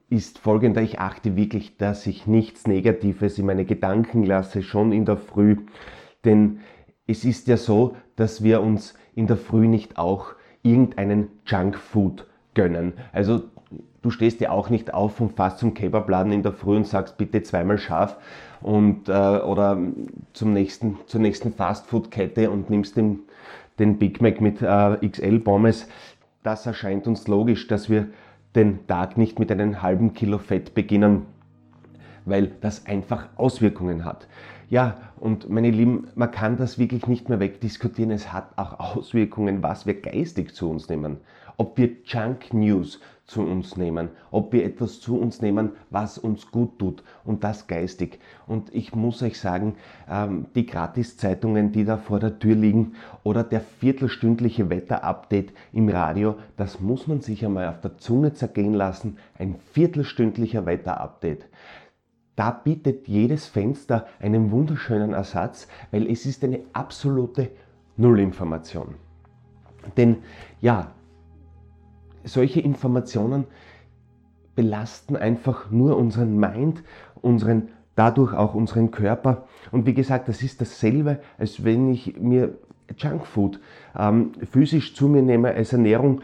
ist 0.09 0.39
folgender. 0.39 0.83
Ich 0.83 0.99
achte 0.99 1.37
wirklich, 1.37 1.77
dass 1.77 2.07
ich 2.07 2.27
nichts 2.27 2.67
Negatives 2.67 3.39
in 3.39 3.47
meine 3.47 3.65
Gedanken 3.65 4.25
lasse, 4.25 4.63
schon 4.63 4.93
in 4.93 5.05
der 5.05 5.17
Früh. 5.17 5.57
Denn 6.25 6.61
es 7.07 7.25
ist 7.25 7.49
ja 7.49 7.57
so, 7.57 7.97
dass 8.17 8.43
wir 8.43 8.63
uns 8.63 8.95
in 9.15 9.27
der 9.27 9.37
Früh 9.37 9.67
nicht 9.67 9.99
auch 9.99 10.35
irgendeinen 10.63 11.29
Junkfood 11.47 12.27
gönnen. 12.55 12.95
Also 13.13 13.43
du 14.03 14.11
stehst 14.11 14.41
ja 14.41 14.51
auch 14.51 14.71
nicht 14.71 14.93
auf 14.95 15.21
und 15.21 15.37
fährst 15.37 15.59
zum 15.59 15.75
Kebabladen 15.75 16.33
in 16.33 16.43
der 16.43 16.53
Früh 16.53 16.77
und 16.77 16.87
sagst 16.87 17.17
bitte 17.19 17.43
zweimal 17.43 17.79
scharf 17.79 18.17
und, 18.61 19.09
äh, 19.09 19.13
oder 19.13 19.79
zum 20.33 20.53
nächsten, 20.53 20.99
zur 21.07 21.21
nächsten 21.21 21.53
Fastfood-Kette 21.53 22.51
und 22.51 22.71
nimmst 22.71 22.97
den, 22.97 23.21
den 23.79 23.99
Big 23.99 24.21
Mac 24.21 24.41
mit 24.41 24.63
äh, 24.63 25.09
XL-Pommes. 25.09 25.89
Das 26.43 26.67
erscheint 26.67 27.07
uns 27.07 27.29
logisch, 27.29 27.67
dass 27.67 27.91
wir 27.91 28.09
den 28.55 28.87
Tag 28.87 29.17
nicht 29.17 29.39
mit 29.39 29.51
einem 29.53 29.83
halben 29.83 30.13
Kilo 30.13 30.39
Fett 30.39 30.75
beginnen, 30.75 31.27
weil 32.25 32.51
das 32.61 32.87
einfach 32.87 33.29
Auswirkungen 33.37 34.05
hat. 34.05 34.27
Ja, 34.71 34.99
und 35.19 35.51
meine 35.51 35.73
Lieben, 35.73 36.07
man 36.15 36.31
kann 36.31 36.57
das 36.57 36.79
wirklich 36.79 37.09
nicht 37.09 37.29
mehr 37.29 37.41
wegdiskutieren. 37.41 38.13
Es 38.13 38.33
hat 38.33 38.57
auch 38.57 38.79
Auswirkungen, 38.79 39.65
was 39.65 39.85
wir 39.85 40.01
geistig 40.01 40.55
zu 40.55 40.71
uns 40.71 40.89
nehmen. 40.89 41.17
Ob 41.57 41.77
wir 41.77 41.91
Junk 42.05 42.55
News 42.55 43.01
zu 43.27 43.43
uns 43.43 43.77
nehmen, 43.77 44.11
ob 44.31 44.53
wir 44.53 44.65
etwas 44.65 45.01
zu 45.01 45.19
uns 45.19 45.43
nehmen, 45.43 45.73
was 45.91 46.19
uns 46.19 46.53
gut 46.53 46.79
tut 46.79 47.03
und 47.25 47.43
das 47.43 47.67
geistig. 47.67 48.21
Und 48.47 48.73
ich 48.73 48.95
muss 48.95 49.23
euch 49.25 49.41
sagen, 49.41 49.75
ähm, 50.09 50.47
die 50.55 50.67
Gratiszeitungen, 50.67 51.73
die 51.73 51.85
da 51.85 51.97
vor 51.97 52.21
der 52.21 52.39
Tür 52.39 52.55
liegen 52.55 52.95
oder 53.25 53.43
der 53.43 53.61
viertelstündliche 53.61 54.71
Wetterupdate 54.71 55.53
im 55.73 55.89
Radio, 55.89 56.37
das 56.57 56.81
muss 56.81 57.09
man 57.09 57.21
sich 57.23 57.45
einmal 57.45 57.69
auf 57.69 57.81
der 57.81 57.99
Zunge 57.99 58.35
zergehen 58.35 58.75
lassen. 58.75 59.19
Ein 59.37 59.57
viertelstündlicher 59.73 60.65
Wetterupdate. 60.65 61.47
Da 62.37 62.51
bietet 62.51 63.09
jedes 63.09 63.47
Fenster 63.47 64.07
einen 64.21 64.51
wunderschönen 64.51 65.13
Ersatz, 65.13 65.69
weil 65.91 66.11
es 66.11 66.27
ist 66.27 66.43
eine 66.45 66.61
absolute 66.73 67.51
Nullinformation. 67.97 68.95
Denn 69.97 70.19
ja, 70.61 70.93
solche 72.25 72.61
Informationen 72.61 73.45
belasten 74.55 75.17
einfach 75.17 75.71
nur 75.71 75.97
unseren 75.97 76.39
Mind, 76.39 76.83
unseren, 77.23 77.69
dadurch 77.95 78.35
auch 78.35 78.55
unseren 78.55 78.91
Körper. 78.91 79.47
Und 79.71 79.87
wie 79.87 79.95
gesagt, 79.95 80.29
das 80.29 80.43
ist 80.43 80.61
dasselbe, 80.61 81.21
als 81.39 81.65
wenn 81.65 81.91
ich 81.91 82.19
mir 82.19 82.59
Junkfood 82.97 83.61
ähm, 83.99 84.33
physisch 84.51 84.95
zu 84.95 85.09
mir 85.09 85.23
nehme 85.23 85.53
als 85.55 85.73
Ernährung. 85.73 86.21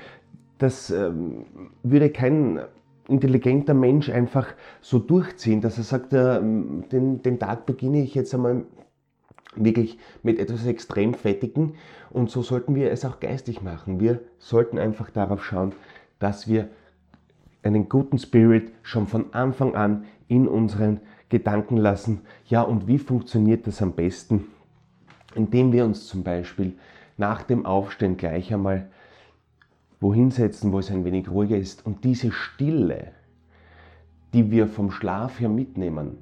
Das 0.59 0.91
ähm, 0.91 1.47
würde 1.83 2.11
kein 2.11 2.61
intelligenter 3.09 3.75
Mensch 3.75 4.09
einfach 4.09 4.49
so 4.81 4.99
durchziehen, 4.99 5.61
dass 5.61 5.79
er 5.79 5.85
sagt, 5.85 6.13
äh, 6.13 6.41
den, 6.41 7.23
den 7.23 7.39
Tag 7.39 7.67
beginne 7.67 8.03
ich 8.03 8.15
jetzt 8.15 8.35
einmal 8.35 8.65
wirklich 9.55 9.99
mit 10.23 10.39
etwas 10.39 10.67
extrem 10.67 11.15
Fettigen 11.15 11.75
und 12.11 12.31
so 12.31 12.43
sollten 12.43 12.75
wir 12.75 12.91
es 12.91 13.05
auch 13.05 13.21
geistig 13.21 13.63
machen. 13.63 14.01
Wir 14.01 14.21
sollten 14.39 14.79
einfach 14.79 15.11
darauf 15.11 15.45
schauen, 15.45 15.73
dass 16.19 16.49
wir 16.49 16.69
einen 17.63 17.89
guten 17.89 18.19
Spirit 18.19 18.73
schon 18.83 19.07
von 19.07 19.33
Anfang 19.33 19.75
an 19.75 20.05
in 20.29 20.47
unseren 20.47 21.01
Gedanken 21.29 21.77
lassen. 21.77 22.21
Ja, 22.47 22.63
und 22.63 22.87
wie 22.87 22.99
funktioniert 22.99 23.67
das 23.67 23.83
am 23.83 23.93
besten? 23.93 24.47
Indem 25.35 25.73
wir 25.73 25.85
uns 25.85 26.07
zum 26.07 26.23
Beispiel 26.23 26.75
nach 27.17 27.43
dem 27.43 27.67
Aufstehen 27.67 28.17
gleich 28.17 28.53
einmal 28.53 28.89
wohin 30.00 30.31
setzen, 30.31 30.73
wo 30.73 30.79
es 30.79 30.91
ein 30.91 31.05
wenig 31.05 31.31
ruhiger 31.31 31.57
ist. 31.57 31.87
Und 31.87 32.05
diese 32.05 32.33
Stille, 32.33 33.12
die 34.33 34.50
wir 34.50 34.67
vom 34.67 34.91
Schlaf 34.91 35.41
her 35.41 35.49
mitnehmen, 35.49 36.19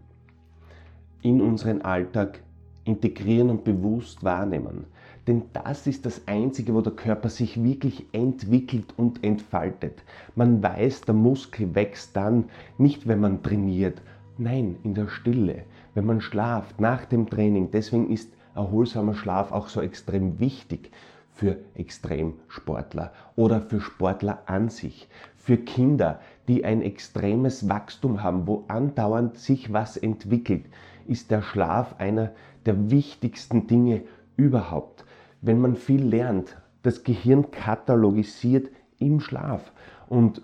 in 1.23 1.41
unseren 1.41 1.83
Alltag 1.83 2.43
integrieren 2.85 3.51
und 3.51 3.65
bewusst 3.65 4.23
wahrnehmen. 4.23 4.85
Denn 5.27 5.45
das 5.55 5.87
ist 5.87 6.05
das 6.05 6.29
Einzige, 6.29 6.75
wo 6.75 6.83
der 6.83 6.93
Körper 6.93 7.31
sich 7.31 7.63
wirklich 7.63 8.05
entwickelt 8.13 8.93
und 8.99 9.25
entfaltet. 9.25 10.03
Man 10.35 10.63
weiß, 10.63 11.03
der 11.03 11.15
Muskel 11.15 11.75
wächst 11.75 12.15
dann 12.15 12.45
nicht, 12.77 13.09
wenn 13.09 13.21
man 13.21 13.43
trainiert, 13.43 14.03
nein, 14.37 14.77
in 14.83 14.93
der 14.93 15.09
Stille, 15.09 15.65
wenn 15.95 16.05
man 16.05 16.21
schlaft, 16.21 16.79
nach 16.79 17.07
dem 17.07 17.31
Training. 17.31 17.71
Deswegen 17.71 18.11
ist 18.11 18.31
erholsamer 18.55 19.15
Schlaf 19.15 19.51
auch 19.51 19.69
so 19.69 19.81
extrem 19.81 20.39
wichtig 20.41 20.91
für 21.35 21.59
Extremsportler 21.75 23.13
oder 23.35 23.61
für 23.61 23.81
Sportler 23.81 24.43
an 24.47 24.69
sich, 24.69 25.09
für 25.37 25.57
Kinder, 25.57 26.21
die 26.49 26.65
ein 26.65 26.81
extremes 26.81 27.69
Wachstum 27.69 28.23
haben, 28.23 28.47
wo 28.47 28.65
andauernd 28.69 29.37
sich 29.37 29.73
was 29.73 29.97
entwickelt, 29.97 30.65
ist 31.07 31.31
der 31.31 31.43
Schlaf 31.43 31.97
einer 31.99 32.31
der 32.67 32.91
wichtigsten 32.91 33.67
Dinge 33.67 34.05
überhaupt. 34.37 35.05
Wenn 35.43 35.61
man 35.61 35.77
viel 35.77 36.05
lernt, 36.05 36.57
das 36.83 37.03
Gehirn 37.03 37.51
katalogisiert 37.51 38.71
im 38.99 39.21
Schlaf 39.21 39.73
und 40.09 40.41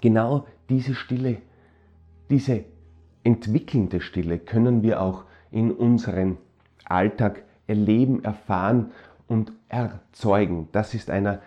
genau 0.00 0.46
diese 0.68 0.94
Stille, 0.94 1.38
diese 2.28 2.64
entwickelnde 3.22 4.00
Stille 4.00 4.38
können 4.38 4.82
wir 4.82 5.00
auch 5.00 5.24
in 5.50 5.70
unserem 5.70 6.38
Alltag 6.84 7.44
erleben, 7.66 8.24
erfahren 8.24 8.90
und 9.30 9.52
erzeugen. 9.68 10.68
Das 10.72 10.92
ist 10.92 11.08
einer 11.08 11.40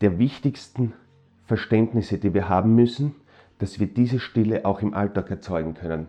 der 0.00 0.18
wichtigsten 0.18 0.94
Verständnisse, 1.44 2.18
die 2.18 2.34
wir 2.34 2.48
haben 2.48 2.74
müssen, 2.74 3.14
dass 3.58 3.78
wir 3.78 3.86
diese 3.86 4.18
Stille 4.18 4.64
auch 4.64 4.82
im 4.82 4.94
Alltag 4.94 5.30
erzeugen 5.30 5.74
können. 5.74 6.08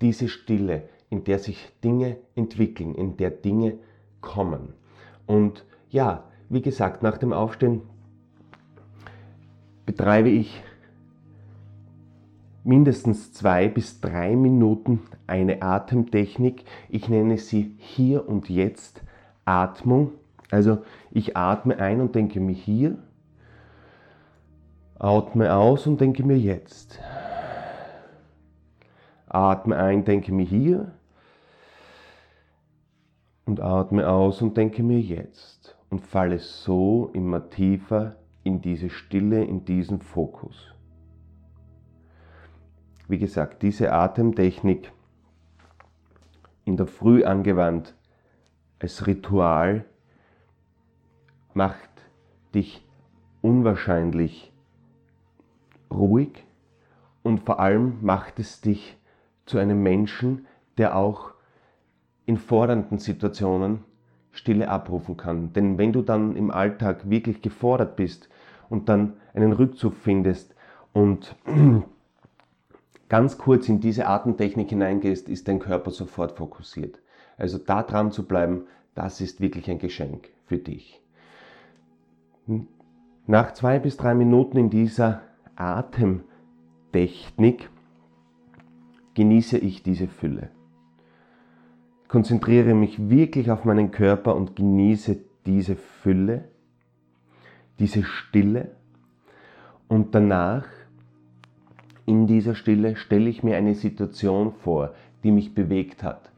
Diese 0.00 0.28
Stille, 0.28 0.84
in 1.10 1.24
der 1.24 1.38
sich 1.38 1.70
Dinge 1.84 2.16
entwickeln, 2.34 2.94
in 2.94 3.18
der 3.18 3.30
Dinge 3.30 3.74
kommen. 4.22 4.72
Und 5.26 5.66
ja, 5.90 6.24
wie 6.48 6.62
gesagt, 6.62 7.02
nach 7.02 7.18
dem 7.18 7.34
Aufstehen 7.34 7.82
betreibe 9.84 10.30
ich 10.30 10.62
mindestens 12.64 13.34
zwei 13.34 13.68
bis 13.68 14.00
drei 14.00 14.36
Minuten 14.36 15.02
eine 15.26 15.60
Atemtechnik. 15.60 16.64
Ich 16.88 17.10
nenne 17.10 17.36
sie 17.36 17.74
hier 17.76 18.26
und 18.26 18.48
jetzt 18.48 19.02
Atmung. 19.44 20.12
Also 20.50 20.84
ich 21.10 21.36
atme 21.36 21.78
ein 21.78 22.00
und 22.00 22.14
denke 22.14 22.40
mir 22.40 22.54
hier, 22.54 22.98
atme 24.98 25.54
aus 25.54 25.86
und 25.86 26.00
denke 26.00 26.22
mir 26.22 26.38
jetzt. 26.38 27.00
Atme 29.26 29.76
ein, 29.76 30.04
denke 30.04 30.32
mir 30.32 30.46
hier 30.46 30.92
und 33.46 33.60
atme 33.60 34.08
aus 34.08 34.40
und 34.42 34.56
denke 34.56 34.82
mir 34.82 35.00
jetzt 35.00 35.76
und 35.90 36.00
falle 36.00 36.38
so 36.38 37.10
immer 37.12 37.50
tiefer 37.50 38.16
in 38.42 38.60
diese 38.60 38.90
Stille, 38.90 39.44
in 39.44 39.64
diesen 39.64 40.00
Fokus. 40.00 40.72
Wie 43.08 43.18
gesagt, 43.18 43.62
diese 43.62 43.92
Atemtechnik 43.92 44.92
in 46.64 46.76
der 46.76 46.86
Früh 46.86 47.24
angewandt 47.24 47.94
als 48.80 49.06
Ritual 49.06 49.84
macht 51.54 51.90
dich 52.54 52.86
unwahrscheinlich 53.42 54.52
ruhig 55.90 56.44
und 57.22 57.40
vor 57.40 57.60
allem 57.60 57.98
macht 58.02 58.38
es 58.38 58.60
dich 58.60 58.98
zu 59.46 59.58
einem 59.58 59.82
Menschen, 59.82 60.46
der 60.78 60.96
auch 60.96 61.32
in 62.26 62.36
fordernden 62.36 62.98
Situationen 62.98 63.84
Stille 64.32 64.68
abrufen 64.68 65.16
kann. 65.16 65.52
Denn 65.52 65.78
wenn 65.78 65.92
du 65.92 66.02
dann 66.02 66.36
im 66.36 66.50
Alltag 66.50 67.08
wirklich 67.08 67.40
gefordert 67.42 67.96
bist 67.96 68.28
und 68.68 68.88
dann 68.88 69.14
einen 69.32 69.52
Rückzug 69.52 69.94
findest 69.94 70.54
und 70.92 71.36
ganz 73.08 73.38
kurz 73.38 73.68
in 73.68 73.80
diese 73.80 74.06
Atemtechnik 74.06 74.70
hineingehst, 74.70 75.28
ist 75.28 75.46
dein 75.46 75.60
Körper 75.60 75.90
sofort 75.90 76.32
fokussiert. 76.32 76.98
Also 77.36 77.58
da 77.58 77.82
dran 77.82 78.12
zu 78.12 78.26
bleiben, 78.26 78.66
das 78.94 79.20
ist 79.20 79.40
wirklich 79.40 79.70
ein 79.70 79.78
Geschenk 79.78 80.30
für 80.46 80.56
dich. 80.58 81.00
Nach 83.26 83.52
zwei 83.52 83.78
bis 83.78 83.96
drei 83.96 84.12
Minuten 84.14 84.58
in 84.58 84.68
dieser 84.70 85.22
Atemtechnik 85.56 87.70
genieße 89.14 89.58
ich 89.58 89.82
diese 89.82 90.08
Fülle. 90.08 90.50
Konzentriere 92.08 92.74
mich 92.74 93.08
wirklich 93.08 93.50
auf 93.50 93.64
meinen 93.64 93.90
Körper 93.90 94.36
und 94.36 94.56
genieße 94.56 95.16
diese 95.46 95.76
Fülle, 95.76 96.44
diese 97.78 98.02
Stille. 98.04 98.72
Und 99.88 100.14
danach, 100.14 100.66
in 102.06 102.26
dieser 102.26 102.54
Stille, 102.54 102.96
stelle 102.96 103.30
ich 103.30 103.42
mir 103.42 103.56
eine 103.56 103.74
Situation 103.74 104.52
vor, 104.52 104.92
die 105.22 105.32
mich 105.32 105.54
bewegt 105.54 106.02
hat 106.02 106.33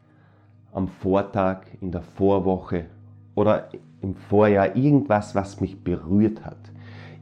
am 0.77 0.87
Vortag, 0.87 1.61
in 1.81 1.91
der 1.91 2.03
Vorwoche 2.03 2.85
oder 3.33 3.69
im 4.01 4.13
Vorjahr 4.13 4.75
irgendwas, 4.75 5.33
was 5.33 5.59
mich 5.59 5.83
berührt 5.83 6.45
hat. 6.45 6.71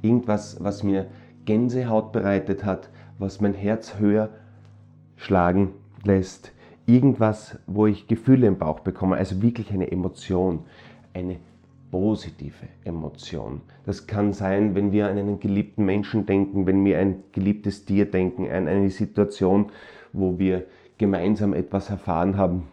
Irgendwas, 0.02 0.62
was 0.62 0.84
mir 0.84 1.08
Gänsehaut 1.46 2.12
bereitet 2.12 2.66
hat, 2.66 2.90
was 3.18 3.40
mein 3.40 3.54
Herz 3.54 3.98
höher 3.98 4.30
schlagen 5.16 5.70
lässt. 6.04 6.52
Irgendwas, 6.86 7.58
wo 7.66 7.88
ich 7.88 8.08
Gefühle 8.08 8.46
im 8.46 8.58
Bauch 8.58 8.82
bekomme, 8.82 9.16
also 9.16 9.42
wirklich 9.42 9.72
eine 9.72 9.90
Emotion, 9.90 10.66
eine 11.14 11.38
positive 11.92 12.68
Emotion. 12.84 13.62
Das 13.86 14.06
kann 14.06 14.34
sein, 14.34 14.76
wenn 14.76 14.92
wir 14.92 15.08
an 15.08 15.18
einen 15.18 15.40
geliebten 15.40 15.86
Menschen 15.86 16.26
denken, 16.26 16.68
wenn 16.68 16.84
wir 16.84 17.00
ein 17.00 17.24
geliebtes 17.32 17.86
Tier 17.86 18.12
denken, 18.12 18.52
an 18.52 18.68
eine 18.68 18.90
Situation, 18.90 19.68
wo 20.12 20.38
wir 20.40 20.66
gemeinsam 20.98 21.54
etwas 21.54 21.90
erfahren 21.90 22.36
haben, 22.36 22.64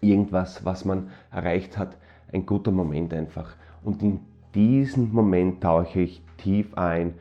irgendwas, 0.00 0.64
was 0.64 0.84
man 0.84 1.10
erreicht 1.30 1.78
hat, 1.78 1.96
ein 2.32 2.46
guter 2.46 2.70
Moment 2.70 3.12
einfach. 3.12 3.56
Und 3.82 4.02
in 4.02 4.20
diesen 4.54 5.12
Moment 5.12 5.62
tauche 5.62 6.00
ich 6.00 6.22
tief 6.36 6.74
ein, 6.74 7.14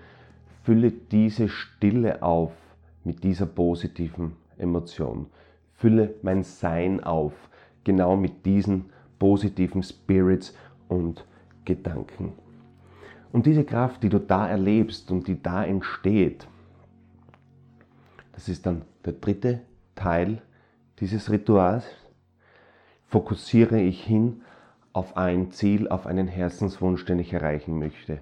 fülle 0.64 0.92
diese 0.92 1.50
Stille 1.50 2.22
auf 2.22 2.52
mit 3.04 3.24
dieser 3.24 3.46
positiven 3.46 4.34
Emotion. 4.58 5.28
Fülle 5.74 6.16
mein 6.22 6.44
Sein 6.44 7.04
auf, 7.04 7.34
genau 7.84 8.16
mit 8.16 8.46
diesen 8.46 8.86
positiven 9.18 9.84
Spirits 9.84 10.56
und 10.88 11.26
Gedanken. 11.66 12.34
Und 13.32 13.46
diese 13.46 13.64
Kraft, 13.64 14.04
die 14.04 14.10
du 14.10 14.20
da 14.20 14.48
erlebst 14.48 15.12
und 15.12 15.28
die 15.28 15.42
da 15.42 15.64
entsteht, 15.64 16.48
das 18.34 18.50
ist 18.50 18.66
dann 18.66 18.84
der 19.06 19.14
dritte 19.14 19.62
Teil 19.96 20.42
dieses 21.00 21.30
Rituals, 21.30 21.86
fokussiere 23.10 23.80
ich 23.82 24.04
hin 24.04 24.42
auf 24.94 25.18
ein 25.18 25.52
Ziel, 25.52 25.88
auf 25.90 26.08
einen 26.08 26.28
Herzenswunsch, 26.28 27.06
den 27.06 27.20
ich 27.20 27.34
erreichen 27.34 27.78
möchte. 27.78 28.22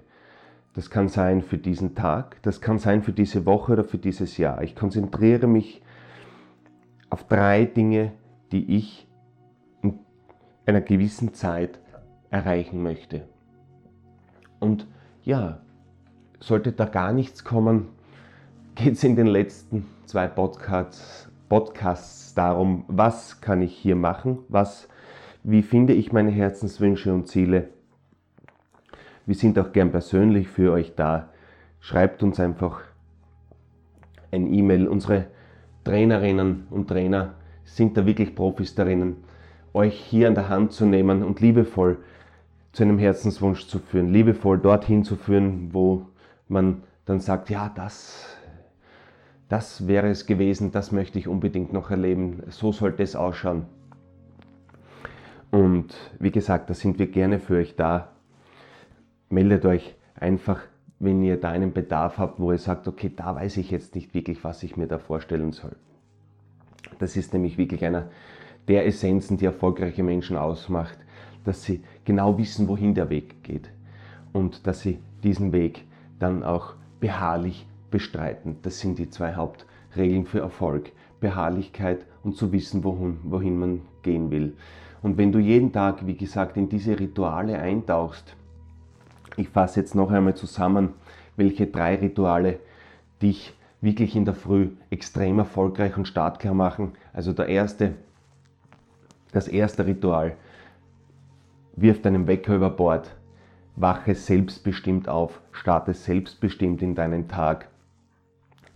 Das 0.74 0.90
kann 0.90 1.08
sein 1.08 1.42
für 1.42 1.58
diesen 1.58 1.94
Tag, 1.94 2.40
das 2.42 2.60
kann 2.60 2.78
sein 2.78 3.02
für 3.02 3.12
diese 3.12 3.46
Woche 3.46 3.72
oder 3.72 3.84
für 3.84 3.98
dieses 3.98 4.36
Jahr. 4.36 4.62
Ich 4.62 4.76
konzentriere 4.76 5.46
mich 5.46 5.82
auf 7.10 7.24
drei 7.24 7.64
Dinge, 7.64 8.12
die 8.52 8.76
ich 8.76 9.06
in 9.82 9.98
einer 10.66 10.80
gewissen 10.80 11.34
Zeit 11.34 11.78
erreichen 12.30 12.82
möchte. 12.82 13.28
Und 14.60 14.86
ja, 15.24 15.60
sollte 16.40 16.72
da 16.72 16.84
gar 16.84 17.12
nichts 17.12 17.44
kommen, 17.44 17.88
geht 18.74 18.94
es 18.94 19.04
in 19.04 19.16
den 19.16 19.26
letzten 19.26 19.86
zwei 20.04 20.28
Podcasts, 20.28 21.27
Podcasts 21.48 22.34
darum, 22.34 22.84
was 22.88 23.40
kann 23.40 23.62
ich 23.62 23.74
hier 23.74 23.96
machen, 23.96 24.38
was, 24.48 24.88
wie 25.42 25.62
finde 25.62 25.92
ich 25.92 26.12
meine 26.12 26.30
Herzenswünsche 26.30 27.12
und 27.12 27.28
Ziele. 27.28 27.70
Wir 29.26 29.34
sind 29.34 29.58
auch 29.58 29.72
gern 29.72 29.90
persönlich 29.90 30.48
für 30.48 30.72
euch 30.72 30.94
da. 30.94 31.30
Schreibt 31.80 32.22
uns 32.22 32.40
einfach 32.40 32.80
ein 34.30 34.52
E-Mail. 34.52 34.88
Unsere 34.88 35.26
Trainerinnen 35.84 36.66
und 36.70 36.88
Trainer 36.88 37.34
sind 37.64 37.96
da 37.96 38.06
wirklich 38.06 38.34
Profis 38.34 38.74
darin, 38.74 39.16
euch 39.74 39.98
hier 39.98 40.28
an 40.28 40.34
der 40.34 40.48
Hand 40.48 40.72
zu 40.72 40.86
nehmen 40.86 41.22
und 41.22 41.40
liebevoll 41.40 41.98
zu 42.72 42.82
einem 42.82 42.98
Herzenswunsch 42.98 43.66
zu 43.66 43.78
führen, 43.78 44.12
liebevoll 44.12 44.58
dorthin 44.58 45.04
zu 45.04 45.16
führen, 45.16 45.72
wo 45.72 46.06
man 46.48 46.82
dann 47.04 47.20
sagt, 47.20 47.50
ja, 47.50 47.70
das, 47.74 48.37
das 49.48 49.86
wäre 49.86 50.08
es 50.08 50.26
gewesen, 50.26 50.72
das 50.72 50.92
möchte 50.92 51.18
ich 51.18 51.28
unbedingt 51.28 51.72
noch 51.72 51.90
erleben, 51.90 52.42
so 52.48 52.72
sollte 52.72 53.02
es 53.02 53.16
ausschauen. 53.16 53.66
Und 55.50 55.94
wie 56.18 56.30
gesagt, 56.30 56.68
da 56.68 56.74
sind 56.74 56.98
wir 56.98 57.06
gerne 57.06 57.38
für 57.38 57.56
euch 57.56 57.74
da. 57.74 58.12
Meldet 59.30 59.64
euch 59.64 59.94
einfach, 60.14 60.60
wenn 60.98 61.22
ihr 61.22 61.40
da 61.40 61.50
einen 61.50 61.72
Bedarf 61.72 62.18
habt, 62.18 62.38
wo 62.38 62.52
ihr 62.52 62.58
sagt, 62.58 62.86
okay, 62.86 63.10
da 63.14 63.34
weiß 63.34 63.56
ich 63.56 63.70
jetzt 63.70 63.94
nicht 63.94 64.12
wirklich, 64.14 64.44
was 64.44 64.62
ich 64.62 64.76
mir 64.76 64.86
da 64.86 64.98
vorstellen 64.98 65.52
soll. 65.52 65.76
Das 66.98 67.16
ist 67.16 67.32
nämlich 67.32 67.56
wirklich 67.56 67.84
einer 67.84 68.08
der 68.66 68.86
Essenzen, 68.86 69.38
die 69.38 69.46
erfolgreiche 69.46 70.02
Menschen 70.02 70.36
ausmacht, 70.36 70.98
dass 71.44 71.62
sie 71.62 71.82
genau 72.04 72.36
wissen, 72.36 72.68
wohin 72.68 72.94
der 72.94 73.08
Weg 73.08 73.42
geht 73.42 73.70
und 74.32 74.66
dass 74.66 74.80
sie 74.80 74.98
diesen 75.22 75.52
Weg 75.52 75.86
dann 76.18 76.42
auch 76.42 76.74
beharrlich 77.00 77.66
bestreiten. 77.90 78.56
Das 78.62 78.80
sind 78.80 78.98
die 78.98 79.10
zwei 79.10 79.34
Hauptregeln 79.34 80.26
für 80.26 80.40
Erfolg. 80.40 80.92
Beharrlichkeit 81.20 82.06
und 82.22 82.36
zu 82.36 82.52
wissen, 82.52 82.84
wohin, 82.84 83.18
wohin 83.24 83.58
man 83.58 83.82
gehen 84.02 84.30
will. 84.30 84.56
Und 85.02 85.16
wenn 85.16 85.32
du 85.32 85.38
jeden 85.38 85.72
Tag, 85.72 86.06
wie 86.06 86.16
gesagt, 86.16 86.56
in 86.56 86.68
diese 86.68 86.98
Rituale 86.98 87.58
eintauchst, 87.58 88.36
ich 89.36 89.48
fasse 89.48 89.80
jetzt 89.80 89.94
noch 89.94 90.10
einmal 90.10 90.34
zusammen, 90.34 90.90
welche 91.36 91.66
drei 91.66 91.96
Rituale 91.96 92.58
dich 93.22 93.54
wirklich 93.80 94.16
in 94.16 94.24
der 94.24 94.34
Früh 94.34 94.70
extrem 94.90 95.38
erfolgreich 95.38 95.96
und 95.96 96.08
startklar 96.08 96.54
machen. 96.54 96.92
Also 97.12 97.32
der 97.32 97.46
erste, 97.46 97.94
das 99.32 99.46
erste 99.46 99.86
Ritual, 99.86 100.36
wirf 101.76 102.02
deinen 102.02 102.26
Wecker 102.26 102.56
über 102.56 102.70
Bord, 102.70 103.14
wache 103.76 104.16
selbstbestimmt 104.16 105.08
auf, 105.08 105.40
starte 105.52 105.94
selbstbestimmt 105.94 106.82
in 106.82 106.96
deinen 106.96 107.28
Tag. 107.28 107.68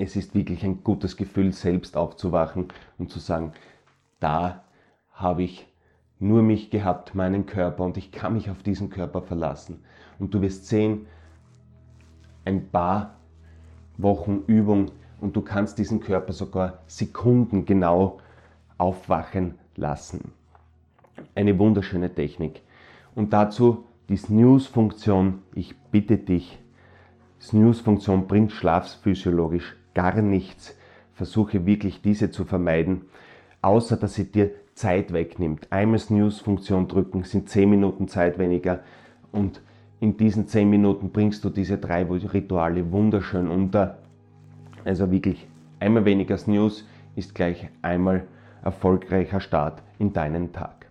Es 0.03 0.17
ist 0.17 0.35
wirklich 0.35 0.65
ein 0.65 0.83
gutes 0.83 1.17
Gefühl, 1.17 1.53
selbst 1.53 1.97
aufzuwachen 1.97 2.67
und 2.99 3.13
zu 3.13 3.21
sagen, 3.21 3.53
da 4.19 4.65
habe 5.13 5.45
ich 5.45 5.73
nur 6.19 6.43
mich 6.43 6.71
gehabt, 6.71 7.15
meinen 7.15 7.47
Körper 7.47 7.85
und 7.85 7.97
ich 7.97 8.11
kann 8.11 8.33
mich 8.33 8.51
auf 8.51 8.65
diesen 8.65 8.91
Körper 8.91 9.23
verlassen. 9.23 9.85
Und 10.19 10.35
du 10.35 10.43
wirst 10.43 10.67
sehen, 10.67 11.07
ein 12.45 12.69
paar 12.69 13.15
Wochen 13.97 14.43
Übung 14.49 14.91
und 15.21 15.37
du 15.37 15.41
kannst 15.41 15.79
diesen 15.79 16.01
Körper 16.01 16.33
sogar 16.33 16.81
Sekunden 16.89 17.65
genau 17.65 18.19
aufwachen 18.79 19.57
lassen. 19.77 20.33
Eine 21.37 21.57
wunderschöne 21.61 22.13
Technik. 22.13 22.63
Und 23.15 23.33
dazu 23.33 23.85
die 24.09 24.17
Snooze-Funktion. 24.17 25.43
Ich 25.55 25.77
bitte 25.93 26.19
dich, 26.19 26.59
Snooze-Funktion 27.41 28.27
bringt 28.27 28.51
schlafphysiologisch 28.51 29.77
gar 29.95 30.21
nichts. 30.23 30.77
Versuche 31.15 31.67
wirklich 31.67 32.01
diese 32.03 32.31
zu 32.31 32.45
vermeiden, 32.45 33.03
außer 33.61 33.97
dass 33.97 34.15
sie 34.15 34.31
dir 34.31 34.51
Zeit 34.75 35.13
wegnimmt. 35.13 35.69
Einmal 35.71 35.99
Snooze-Funktion 35.99 36.89
drücken, 36.89 37.25
sind 37.25 37.49
10 37.49 37.69
Minuten 37.69 38.09
Zeit 38.09 38.39
weniger 38.39 38.81
und 39.31 39.61
in 40.01 40.17
diesen 40.17 40.49
10 40.49 40.69
Minuten 40.69 41.11
bringst 41.11 41.45
du 41.45 41.51
diese 41.51 41.79
drei 41.79 42.03
Rituale 42.05 42.91
wunderschön 42.91 43.49
unter. 43.49 43.99
Also 44.85 45.11
wirklich 45.11 45.47
einmal 45.79 46.05
weniger 46.05 46.37
Snooze 46.39 46.85
ist 47.15 47.35
gleich 47.35 47.69
einmal 47.83 48.25
erfolgreicher 48.65 49.41
Start 49.41 49.83
in 49.99 50.13
deinen 50.13 50.53
Tag. 50.53 50.87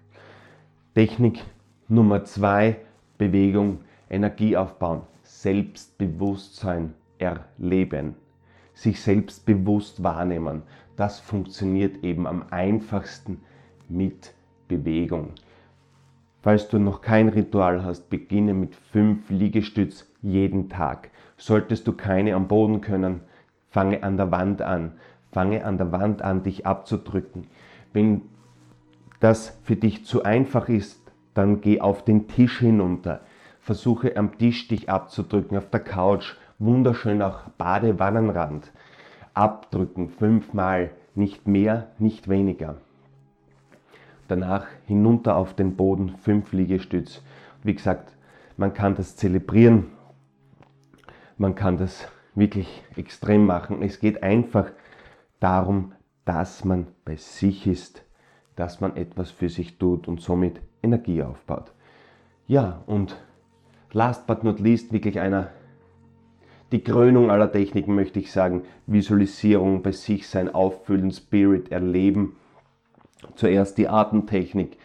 Technik 0.93 1.43
Nummer 1.87 2.23
zwei, 2.23 2.77
Bewegung, 3.17 3.79
Energie 4.09 4.55
aufbauen, 4.55 5.01
Selbstbewusstsein 5.23 6.93
erleben, 7.17 8.15
sich 8.81 9.01
selbstbewusst 9.01 10.03
wahrnehmen. 10.03 10.63
Das 10.95 11.19
funktioniert 11.19 12.03
eben 12.03 12.25
am 12.25 12.45
einfachsten 12.49 13.41
mit 13.87 14.33
Bewegung. 14.67 15.33
Falls 16.41 16.67
du 16.69 16.79
noch 16.79 17.01
kein 17.01 17.29
Ritual 17.29 17.83
hast, 17.83 18.09
beginne 18.09 18.55
mit 18.55 18.75
fünf 18.75 19.29
Liegestütz 19.29 20.07
jeden 20.23 20.69
Tag. 20.69 21.11
Solltest 21.37 21.87
du 21.87 21.93
keine 21.93 22.33
am 22.33 22.47
Boden 22.47 22.81
können, 22.81 23.21
fange 23.69 24.03
an 24.03 24.17
der 24.17 24.31
Wand 24.31 24.61
an. 24.61 24.93
Fange 25.31 25.63
an 25.63 25.77
der 25.77 25.91
Wand 25.91 26.23
an, 26.23 26.43
dich 26.43 26.65
abzudrücken. 26.65 27.47
Wenn 27.93 28.23
das 29.19 29.57
für 29.63 29.75
dich 29.75 30.05
zu 30.05 30.23
einfach 30.23 30.67
ist, 30.67 30.99
dann 31.33 31.61
geh 31.61 31.79
auf 31.79 32.03
den 32.03 32.27
Tisch 32.27 32.59
hinunter. 32.59 33.21
Versuche 33.61 34.17
am 34.17 34.37
Tisch 34.37 34.67
dich 34.67 34.89
abzudrücken, 34.89 35.57
auf 35.57 35.69
der 35.69 35.79
Couch, 35.79 36.35
wunderschön 36.61 37.21
auch 37.21 37.49
Badewannenrand. 37.57 38.71
Abdrücken, 39.33 40.09
fünfmal, 40.09 40.91
nicht 41.15 41.47
mehr, 41.47 41.87
nicht 41.99 42.29
weniger. 42.29 42.77
Danach 44.27 44.67
hinunter 44.85 45.35
auf 45.35 45.53
den 45.53 45.75
Boden, 45.75 46.15
fünf 46.17 46.53
Liegestütz. 46.53 47.21
Wie 47.63 47.75
gesagt, 47.75 48.15
man 48.57 48.73
kann 48.73 48.95
das 48.95 49.15
zelebrieren, 49.15 49.87
man 51.37 51.55
kann 51.55 51.77
das 51.77 52.07
wirklich 52.35 52.83
extrem 52.95 53.45
machen. 53.45 53.81
Es 53.81 53.99
geht 53.99 54.23
einfach 54.23 54.71
darum, 55.39 55.93
dass 56.23 56.63
man 56.63 56.87
bei 57.03 57.15
sich 57.15 57.67
ist, 57.67 58.03
dass 58.55 58.79
man 58.79 58.95
etwas 58.95 59.31
für 59.31 59.49
sich 59.49 59.77
tut 59.77 60.07
und 60.07 60.21
somit 60.21 60.61
Energie 60.83 61.23
aufbaut. 61.23 61.73
Ja, 62.47 62.83
und 62.85 63.17
last 63.91 64.27
but 64.27 64.43
not 64.43 64.59
least 64.59 64.93
wirklich 64.93 65.19
einer, 65.19 65.49
die 66.71 66.83
Krönung 66.83 67.29
aller 67.29 67.51
Techniken 67.51 67.95
möchte 67.95 68.19
ich 68.19 68.31
sagen, 68.31 68.63
Visualisierung, 68.87 69.83
bei 69.83 69.91
sich 69.91 70.27
sein, 70.27 70.53
auffüllen, 70.53 71.11
Spirit 71.11 71.71
erleben. 71.71 72.37
Zuerst 73.35 73.77
die 73.77 73.87
Atemtechnik, 73.87 74.77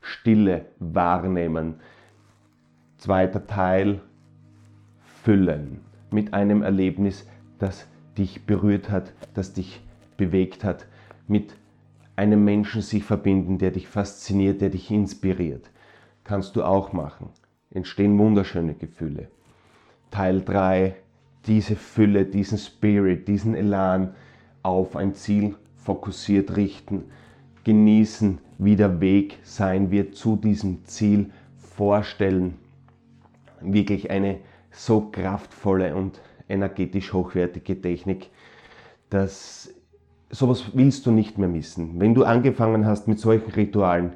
Stille 0.00 0.66
wahrnehmen. 0.78 1.76
Zweiter 2.98 3.46
Teil, 3.46 4.00
füllen 5.22 5.80
mit 6.10 6.34
einem 6.34 6.62
Erlebnis, 6.62 7.26
das 7.58 7.86
dich 8.18 8.44
berührt 8.44 8.90
hat, 8.90 9.12
das 9.34 9.52
dich 9.52 9.80
bewegt 10.16 10.64
hat, 10.64 10.86
mit 11.26 11.54
einem 12.16 12.44
Menschen 12.44 12.82
sich 12.82 13.04
verbinden, 13.04 13.58
der 13.58 13.70
dich 13.70 13.88
fasziniert, 13.88 14.60
der 14.60 14.70
dich 14.70 14.90
inspiriert. 14.90 15.70
Kannst 16.24 16.56
du 16.56 16.62
auch 16.62 16.92
machen. 16.92 17.30
Entstehen 17.70 18.18
wunderschöne 18.18 18.74
Gefühle. 18.74 19.28
Teil 20.10 20.42
3, 20.42 20.94
diese 21.46 21.76
Fülle, 21.76 22.24
diesen 22.24 22.58
Spirit, 22.58 23.26
diesen 23.28 23.54
Elan 23.54 24.14
auf 24.62 24.96
ein 24.96 25.14
Ziel 25.14 25.56
fokussiert 25.76 26.56
richten, 26.56 27.04
genießen, 27.64 28.38
wie 28.58 28.76
der 28.76 29.00
Weg 29.00 29.38
sein 29.42 29.90
wird 29.90 30.14
zu 30.14 30.36
diesem 30.36 30.84
Ziel, 30.84 31.30
vorstellen. 31.56 32.54
Wirklich 33.60 34.10
eine 34.10 34.38
so 34.70 35.08
kraftvolle 35.10 35.94
und 35.94 36.20
energetisch 36.48 37.12
hochwertige 37.12 37.80
Technik. 37.80 38.30
Das, 39.10 39.72
sowas 40.30 40.64
willst 40.74 41.06
du 41.06 41.10
nicht 41.10 41.38
mehr 41.38 41.48
missen. 41.48 42.00
Wenn 42.00 42.14
du 42.14 42.24
angefangen 42.24 42.86
hast 42.86 43.08
mit 43.08 43.18
solchen 43.18 43.50
Ritualen, 43.50 44.14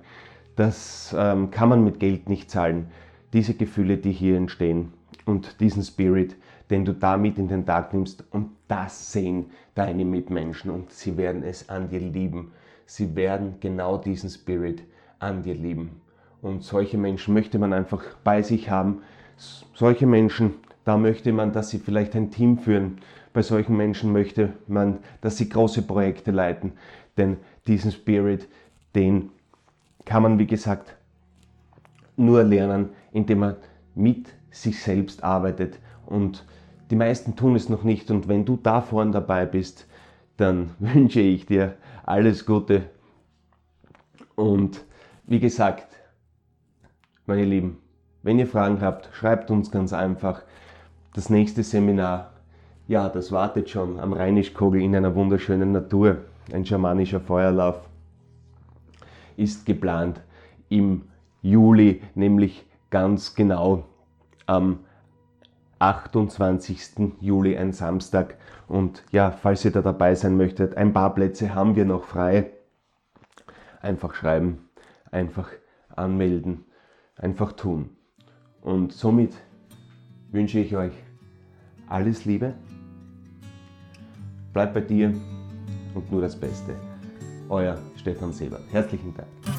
das 0.55 1.15
ähm, 1.17 1.51
kann 1.51 1.69
man 1.69 1.85
mit 1.85 2.01
Geld 2.01 2.29
nicht 2.29 2.51
zahlen. 2.51 2.89
Diese 3.33 3.55
Gefühle, 3.55 3.99
die 3.99 4.12
hier 4.12 4.37
entstehen 4.37 4.93
und 5.27 5.61
diesen 5.61 5.83
Spirit, 5.83 6.37
den 6.71 6.85
du 6.85 6.93
damit 6.93 7.39
in 7.39 7.49
den 7.49 7.65
Tag 7.65 7.93
nimmst 7.95 8.25
und 8.31 8.51
das 8.69 9.13
sehen 9.13 9.47
deine 9.75 10.05
Mitmenschen 10.05 10.71
und 10.71 10.91
sie 10.91 11.17
werden 11.17 11.43
es 11.43 11.69
an 11.69 11.89
dir 11.89 12.01
lieben. 12.01 12.53
Sie 12.87 13.15
werden 13.17 13.57
genau 13.61 13.99
diesen 13.99 14.31
Spirit 14.31 14.83
an 15.19 15.43
dir 15.43 15.55
lieben. 15.55 16.01
Und 16.43 16.63
solche 16.63 16.99
Menschen 16.99 17.35
möchte 17.35 17.59
man 17.59 17.73
einfach 17.73 18.03
bei 18.23 18.43
sich 18.43 18.71
haben. 18.71 19.03
Solche 19.75 20.07
Menschen, 20.07 20.55
da 20.85 20.97
möchte 20.97 21.33
man, 21.33 21.53
dass 21.53 21.71
sie 21.71 21.79
vielleicht 21.79 22.15
ein 22.15 22.31
Team 22.31 22.59
führen. 22.59 22.99
Bei 23.33 23.43
solchen 23.43 23.77
Menschen 23.77 24.13
möchte 24.13 24.53
man, 24.67 24.99
dass 25.21 25.37
sie 25.37 25.49
große 25.49 25.83
Projekte 25.83 26.31
leiten. 26.31 26.73
Denn 27.17 27.39
diesen 27.67 27.93
Spirit, 27.93 28.49
den 28.95 29.31
kann 30.05 30.23
man, 30.23 30.39
wie 30.39 30.47
gesagt, 30.47 30.97
nur 32.17 32.45
lernen, 32.45 32.91
indem 33.13 33.41
man 33.41 33.57
mit 33.95 34.33
sich 34.62 34.83
selbst 34.83 35.23
arbeitet. 35.23 35.79
Und 36.07 36.45
die 36.90 36.97
meisten 36.97 37.37
tun 37.37 37.57
es 37.57 37.69
noch 37.69 37.85
nicht. 37.85 38.11
Und 38.11 38.29
wenn 38.29 38.45
du 38.45 38.57
da 38.57 38.81
vorne 38.81 39.12
dabei 39.12 39.47
bist, 39.47 39.87
dann 40.37 40.71
wünsche 40.79 41.21
ich 41.21 41.47
dir 41.47 41.77
alles 42.05 42.47
Gute. 42.47 42.85
Und 44.35 44.85
wie 45.25 45.40
gesagt, 45.40 45.88
meine 47.27 47.45
Lieben, 47.45 47.79
wenn 48.23 48.38
ihr 48.38 48.47
Fragen 48.47 48.81
habt, 48.81 49.09
schreibt 49.12 49.51
uns 49.51 49.71
ganz 49.71 49.92
einfach. 49.92 50.42
Das 51.14 51.31
nächste 51.31 51.62
Seminar, 51.62 52.33
ja, 52.87 53.09
das 53.09 53.33
wartet 53.33 53.71
schon 53.71 53.99
am 53.99 54.12
Rheinischkogel 54.12 54.83
in 54.83 54.95
einer 54.95 55.14
wunderschönen 55.14 55.73
Natur. 55.73 56.19
Ein 56.53 56.64
schamanischer 56.64 57.21
Feuerlauf 57.21 57.81
ist 59.37 59.66
geplant 59.66 60.21
im 60.69 61.03
Juli, 61.42 62.03
nämlich 62.14 62.64
ganz 62.90 63.35
genau 63.35 63.85
am 64.47 64.81
28. 65.79 67.19
Juli, 67.21 67.57
ein 67.57 67.73
Samstag. 67.73 68.37
Und 68.69 69.05
ja, 69.13 69.31
falls 69.31 69.65
ihr 69.65 69.71
da 69.71 69.83
dabei 69.83 70.15
sein 70.15 70.37
möchtet, 70.37 70.77
ein 70.77 70.93
paar 70.93 71.15
Plätze 71.15 71.55
haben 71.55 71.77
wir 71.77 71.85
noch 71.85 72.05
frei. 72.05 72.51
Einfach 73.81 74.15
schreiben, 74.15 74.69
einfach 75.11 75.51
anmelden, 75.95 76.65
einfach 77.17 77.53
tun. 77.53 77.91
Und 78.63 78.93
somit 78.93 79.35
wünsche 80.31 80.59
ich 80.59 80.77
euch 80.77 80.93
alles 81.89 82.25
Liebe, 82.25 82.55
bleibt 84.53 84.75
bei 84.75 84.81
dir 84.81 85.15
und 85.95 86.11
nur 86.11 86.21
das 86.21 86.39
Beste. 86.39 86.75
Euer 87.49 87.79
Stefan 87.97 88.33
Sebert. 88.33 88.63
Herzlichen 88.73 89.15
Dank. 89.15 89.56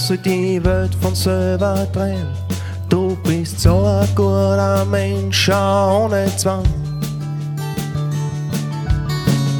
Lass 0.00 0.18
die 0.22 0.64
Welt 0.64 0.94
von 1.02 1.14
selber 1.14 1.86
drehen. 1.92 2.26
Du 2.88 3.18
bist 3.22 3.60
so 3.60 3.84
ein 3.84 4.08
guter 4.14 4.82
Mensch, 4.86 5.50
ohne 5.50 6.24
Zwang. 6.38 6.64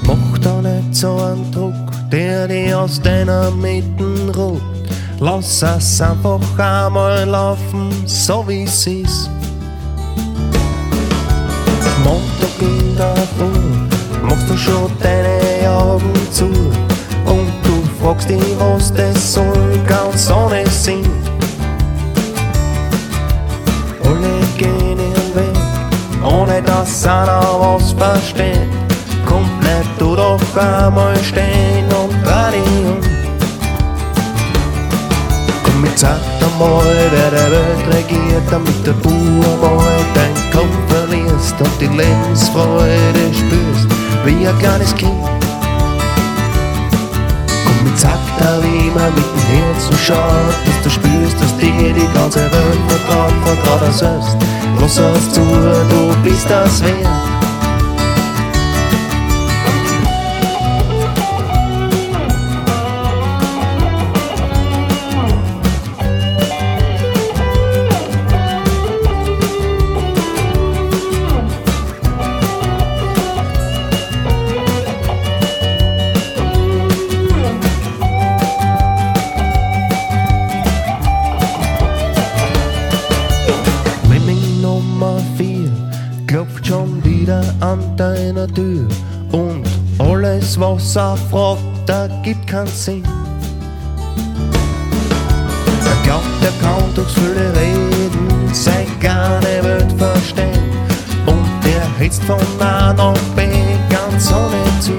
Mach 0.02 0.38
da 0.38 0.62
nicht 0.62 0.94
so 0.96 1.14
einen 1.16 1.52
Druck, 1.52 1.74
der 2.10 2.48
dich 2.48 2.74
aus 2.74 3.02
deiner 3.02 3.50
Mitten 3.50 4.30
ruht. 4.30 4.62
Lass 5.18 5.62
es 5.62 6.00
einfach 6.00 6.40
einmal 6.58 7.28
laufen, 7.28 7.90
so 8.06 8.42
wie 8.48 8.64
es 8.64 8.86
ist. 8.86 9.28
Montag 12.02 12.60
in 12.60 12.96
der 12.96 13.14
Früh 13.36 14.26
machst 14.26 14.48
du 14.48 14.56
schon 14.56 14.90
deine 15.02 15.70
Augen 15.70 16.14
zu 16.32 16.48
soll, 19.14 19.78
ganz 19.86 20.30
ohne 20.30 20.66
Sinn. 20.68 21.04
Alle 24.04 24.40
gehen 24.58 24.98
ihren 24.98 25.34
Weg, 25.36 26.24
ohne 26.24 26.60
dass 26.62 27.06
einer 27.06 27.40
was 27.60 27.92
versteht. 27.92 28.68
Komm, 29.24 29.48
bleib 29.60 29.86
du 29.98 30.16
doch 30.16 30.40
einmal 30.56 31.16
stehen 31.22 31.86
und 32.02 32.14
um. 32.26 32.98
Komm, 35.62 35.84
jetzt 35.84 36.00
sag 36.00 36.18
einmal, 36.40 36.82
wer 37.12 37.30
der 37.30 37.50
Welt 37.52 37.94
regiert, 37.94 38.42
damit 38.50 38.86
der 38.86 38.92
Bauer 39.04 39.56
mal 39.62 40.00
dein 40.14 40.34
Kopf 40.52 40.76
verlierst 40.88 41.54
und 41.60 41.80
die 41.80 41.86
Lebensfreude 41.86 43.24
spürst, 43.32 43.88
wie 44.24 44.48
ein 44.48 44.58
kleines 44.58 44.94
Kind. 44.96 45.29
Zakter, 48.40 48.62
wie 48.62 48.90
man 48.90 49.14
mit 49.14 49.24
dem 49.24 49.40
Herzen 49.48 49.96
schaut, 49.98 50.54
dass 50.66 50.82
du 50.82 50.90
spürst, 50.90 51.40
dass 51.40 51.56
dir 51.58 51.92
die 51.92 52.08
ganze 52.14 52.40
Welt 52.40 52.78
vertraut, 52.88 53.32
vertraut 53.44 53.82
er 53.82 53.92
selbst. 53.92 54.36
Lass 54.80 54.98
es 54.98 55.32
zu, 55.32 55.40
du 55.40 56.14
bist 56.22 56.48
das 56.48 56.82
wert. 56.82 57.29
Tür 88.54 88.88
und 89.30 89.62
alles, 89.98 90.58
was 90.58 90.96
er 90.96 91.16
fragt, 91.30 91.62
da 91.86 92.08
gibt 92.24 92.44
keinen 92.48 92.66
Sinn. 92.66 93.04
Er 95.84 96.04
glaubt, 96.04 96.24
er 96.42 96.52
kann 96.60 96.94
durchs 96.96 97.12
viele 97.12 97.52
Reden 97.54 98.52
sein 98.52 98.86
keine 98.98 99.62
Welt 99.62 99.92
verstehen 99.96 100.72
und 101.26 101.46
er 101.64 101.88
hetzt 101.98 102.24
von 102.24 102.40
A 102.58 102.92
nach 102.92 103.14
B 103.36 103.42
ganz 103.88 104.32
ohne 104.32 104.80
Ziel. 104.80 104.98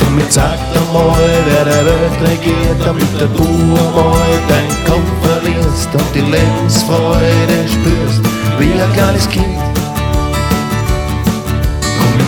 Damit 0.00 0.32
sagt 0.32 0.76
einmal, 0.76 1.16
wer 1.46 1.64
der 1.64 1.84
Welt 1.86 2.30
regiert, 2.30 2.86
damit 2.86 3.20
der 3.20 3.28
du 3.28 3.42
einmal 3.42 4.28
dein 4.48 4.68
Kopf 4.84 5.10
verlierst 5.22 5.88
und 5.94 6.14
die 6.14 6.30
Lebensfreude 6.30 7.68
spürst, 7.68 8.20
wie 8.58 8.72
ein 8.80 8.92
kleines 8.92 9.28
Kind. 9.30 9.63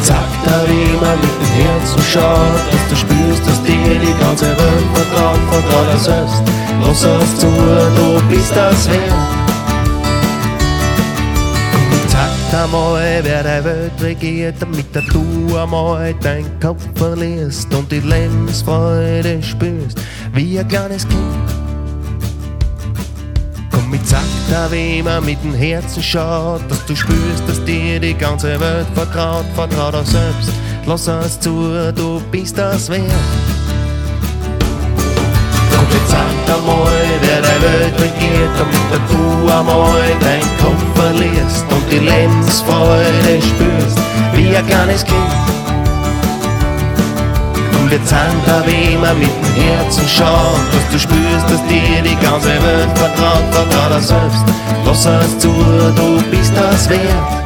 Sagt 0.06 0.46
wie 0.68 0.96
man 1.04 1.18
mit 1.18 1.30
dem 1.40 1.66
Herzen 1.66 2.00
schaut, 2.00 2.60
dass 2.70 2.88
du 2.90 2.94
spürst, 2.94 3.44
dass 3.44 3.60
dir 3.64 3.98
die 3.98 4.14
ganze 4.20 4.46
Welt 4.46 4.88
vertraut, 4.94 5.40
vertraut 5.50 5.88
er 5.90 5.98
selbst. 5.98 6.42
Lass 6.80 7.02
es 7.02 7.38
zu, 7.40 7.48
du 7.48 8.22
bist 8.28 8.54
das 8.54 8.88
wert. 8.88 9.00
Sag 12.06 12.62
einmal, 12.62 13.20
wer 13.24 13.42
die 13.42 13.64
Welt 13.64 14.00
regiert, 14.00 14.54
damit 14.60 14.86
du 14.94 15.56
einmal 15.56 16.14
deinen 16.22 16.60
Kopf 16.60 16.86
verlierst 16.94 17.74
und 17.74 17.90
die 17.90 17.98
Lebensfreude 17.98 19.42
spürst, 19.42 20.00
wie 20.32 20.60
ein 20.60 20.68
kleines 20.68 21.08
Kind. 21.08 21.65
Mit 24.06 24.14
Zakta, 24.14 24.70
wie 24.70 25.02
man 25.02 25.24
mit 25.24 25.42
dem 25.42 25.52
Herzen 25.52 26.00
schaut, 26.00 26.60
dass 26.68 26.84
du 26.86 26.94
spürst, 26.94 27.42
dass 27.48 27.64
dir 27.64 27.98
die 27.98 28.14
ganze 28.14 28.60
Welt 28.60 28.86
vertraut, 28.94 29.44
vertraut 29.56 29.94
auch 29.96 30.06
selbst. 30.06 30.52
Lass 30.86 31.08
es 31.08 31.40
zu, 31.40 31.92
du 31.92 32.20
bist 32.30 32.56
das 32.56 32.88
wert. 32.88 33.02
Und 35.72 35.92
jetzt 35.92 36.08
sag 36.08 36.54
einmal, 36.54 36.92
wer 37.20 37.42
die 37.42 37.62
Welt 37.62 37.94
regiert, 38.00 38.50
damit 38.56 39.10
du 39.10 39.52
einmal 39.52 40.02
dein 40.20 40.40
Kopf 40.60 40.84
verlierst 40.94 41.64
und 41.68 41.90
die 41.90 41.98
Lebensfreude 41.98 43.42
spürst, 43.42 43.98
wie 44.34 44.56
ein 44.56 44.66
kleines 44.66 45.04
Kind. 45.04 45.55
Und 47.86 47.92
wir 47.92 48.00
da 48.46 48.66
wie 48.66 48.94
immer 48.94 49.14
mit 49.14 49.28
dem 49.28 49.62
Herzen 49.62 50.08
schauen, 50.08 50.60
dass 50.72 50.90
du 50.90 50.98
spürst, 50.98 51.48
dass 51.48 51.64
dir 51.68 52.02
die 52.02 52.16
ganze 52.16 52.48
Welt 52.48 52.98
vertraut, 52.98 53.44
vertrau 53.52 53.88
das 53.90 54.08
selbst. 54.08 54.44
Lass 54.84 55.06
es 55.06 55.38
zu, 55.38 55.48
du 55.48 56.20
bist 56.30 56.52
das 56.56 56.88
wert. 56.88 57.45